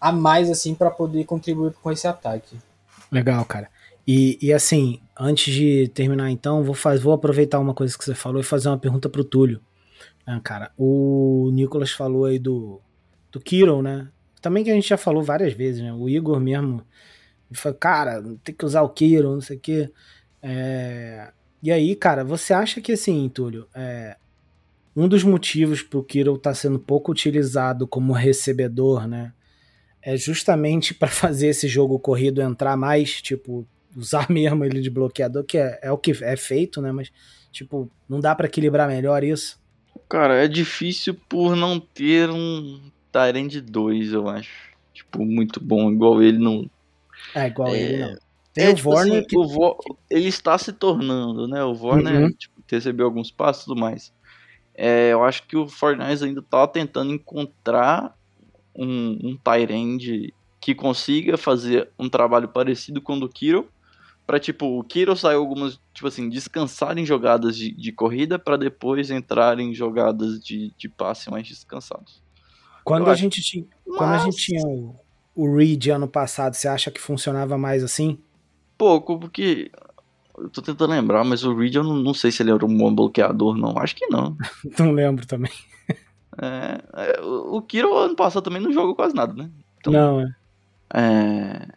[0.00, 2.56] a mais assim para poder contribuir com esse ataque.
[3.10, 3.68] Legal, cara.
[4.06, 8.14] E, e assim, antes de terminar então, vou, faz, vou aproveitar uma coisa que você
[8.14, 9.60] falou e fazer uma pergunta pro Túlio.
[10.26, 12.80] Ah, cara, o Nicolas falou aí do,
[13.30, 14.08] do Kiro, né?
[14.40, 15.92] Também que a gente já falou várias vezes, né?
[15.92, 16.82] O Igor mesmo
[17.52, 19.90] falou, cara, tem que usar o Kiro, não sei o quê.
[20.42, 21.30] É...
[21.62, 24.16] E aí, cara, você acha que assim, Túlio, é...
[24.94, 29.32] um dos motivos pro Kiro tá sendo pouco utilizado como recebedor, né?
[30.02, 33.66] É justamente para fazer esse jogo corrido entrar mais, tipo,
[33.96, 36.92] usar mesmo ele de bloqueador, que é, é o que é feito, né?
[36.92, 37.10] Mas,
[37.50, 39.62] tipo, não dá para equilibrar melhor isso?
[40.08, 42.80] Cara, é difícil por não ter um
[43.12, 44.74] Tyrande 2, eu acho.
[44.92, 46.68] Tipo, muito bom, igual ele não.
[47.34, 47.80] É, igual é...
[47.80, 48.24] ele não.
[48.52, 49.36] Tem é, o tipo Warner assim, que...
[49.36, 49.76] o Vo...
[50.08, 51.64] ele está se tornando, né?
[51.64, 52.30] O Warner uhum.
[52.30, 54.12] tipo, recebeu alguns passos e tudo mais.
[54.74, 58.16] É, eu acho que o Fortnite ainda está tentando encontrar
[58.74, 63.68] um, um Tyrande que consiga fazer um trabalho parecido com o do Kiro.
[64.26, 68.56] Pra, tipo, o Kiro sair algumas, tipo assim, descansar em jogadas de, de corrida para
[68.56, 72.22] depois entrar em jogadas de, de passe mais descansados.
[72.82, 74.94] Quando a gente tinha, quando a gente tinha o,
[75.34, 78.18] o Reed ano passado, você acha que funcionava mais assim?
[78.76, 79.70] pouco, porque.
[80.36, 82.76] Eu tô tentando lembrar, mas o Reed eu não, não sei se ele era um
[82.76, 83.78] bom bloqueador, não.
[83.78, 84.36] Acho que não.
[84.78, 85.52] não lembro também.
[86.42, 89.48] É, é, o Kiro ano passado também não jogou quase nada, né?
[89.78, 90.34] Então, não, é.
[90.92, 91.68] é.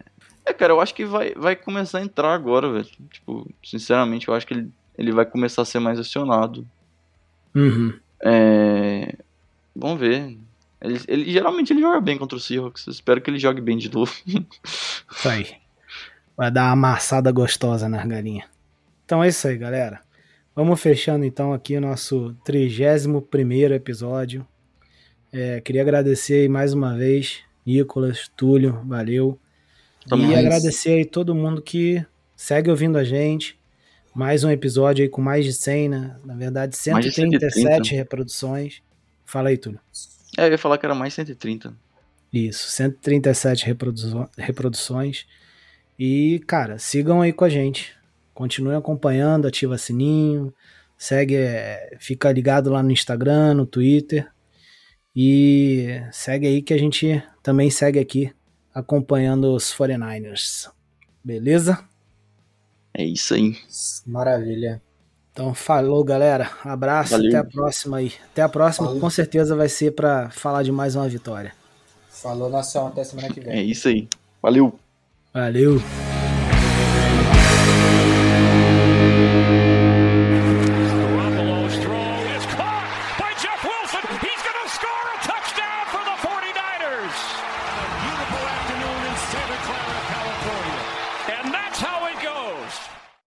[0.58, 2.88] Cara, eu acho que vai, vai começar a entrar agora, velho.
[3.12, 6.68] Tipo, sinceramente, eu acho que ele, ele vai começar a ser mais acionado.
[7.56, 7.94] Uhum.
[8.22, 9.16] É.
[9.76, 10.38] Vamos ver.
[10.82, 12.88] Ele, ele, geralmente ele joga bem contra o Seahawks.
[12.88, 14.14] Espero que ele jogue bem de novo.
[14.66, 15.48] Isso aí.
[16.36, 18.48] Vai dar uma amassada gostosa nas galinhas.
[19.06, 20.02] Então é isso aí, galera.
[20.56, 24.46] Vamos fechando então aqui o nosso 31 episódio.
[25.32, 29.40] É, queria agradecer mais uma vez, Nicolas, Túlio, valeu.
[30.08, 30.40] Tamo e mais.
[30.40, 32.06] agradecer aí todo mundo que
[32.36, 33.60] segue ouvindo a gente.
[34.16, 36.16] Mais um episódio aí com mais de 100, né?
[36.24, 38.82] Na verdade, 137 reproduções.
[39.26, 39.80] Fala aí, Túlio.
[40.38, 41.76] É, eu ia falar que era mais 130.
[42.32, 45.26] Isso, 137 reprodu reproduções.
[46.00, 47.94] E, cara, sigam aí com a gente.
[48.34, 50.54] Continuem acompanhando, ativa sininho,
[50.98, 54.28] segue, é, fica ligado lá no Instagram, no Twitter.
[55.14, 58.32] E segue aí que a gente também segue aqui
[58.78, 60.70] acompanhando os 49ers.
[61.24, 61.80] Beleza?
[62.94, 63.58] É isso aí.
[64.06, 64.80] Maravilha.
[65.32, 66.52] Então, falou, galera.
[66.64, 67.30] Abraço, Valeu.
[67.30, 68.14] até a próxima aí.
[68.32, 69.02] Até a próxima, falou.
[69.02, 71.54] com certeza vai ser para falar de mais uma vitória.
[72.08, 73.54] Falou, nação, até semana que vem.
[73.54, 74.08] É isso aí.
[74.42, 74.80] Valeu.
[75.34, 75.82] Valeu!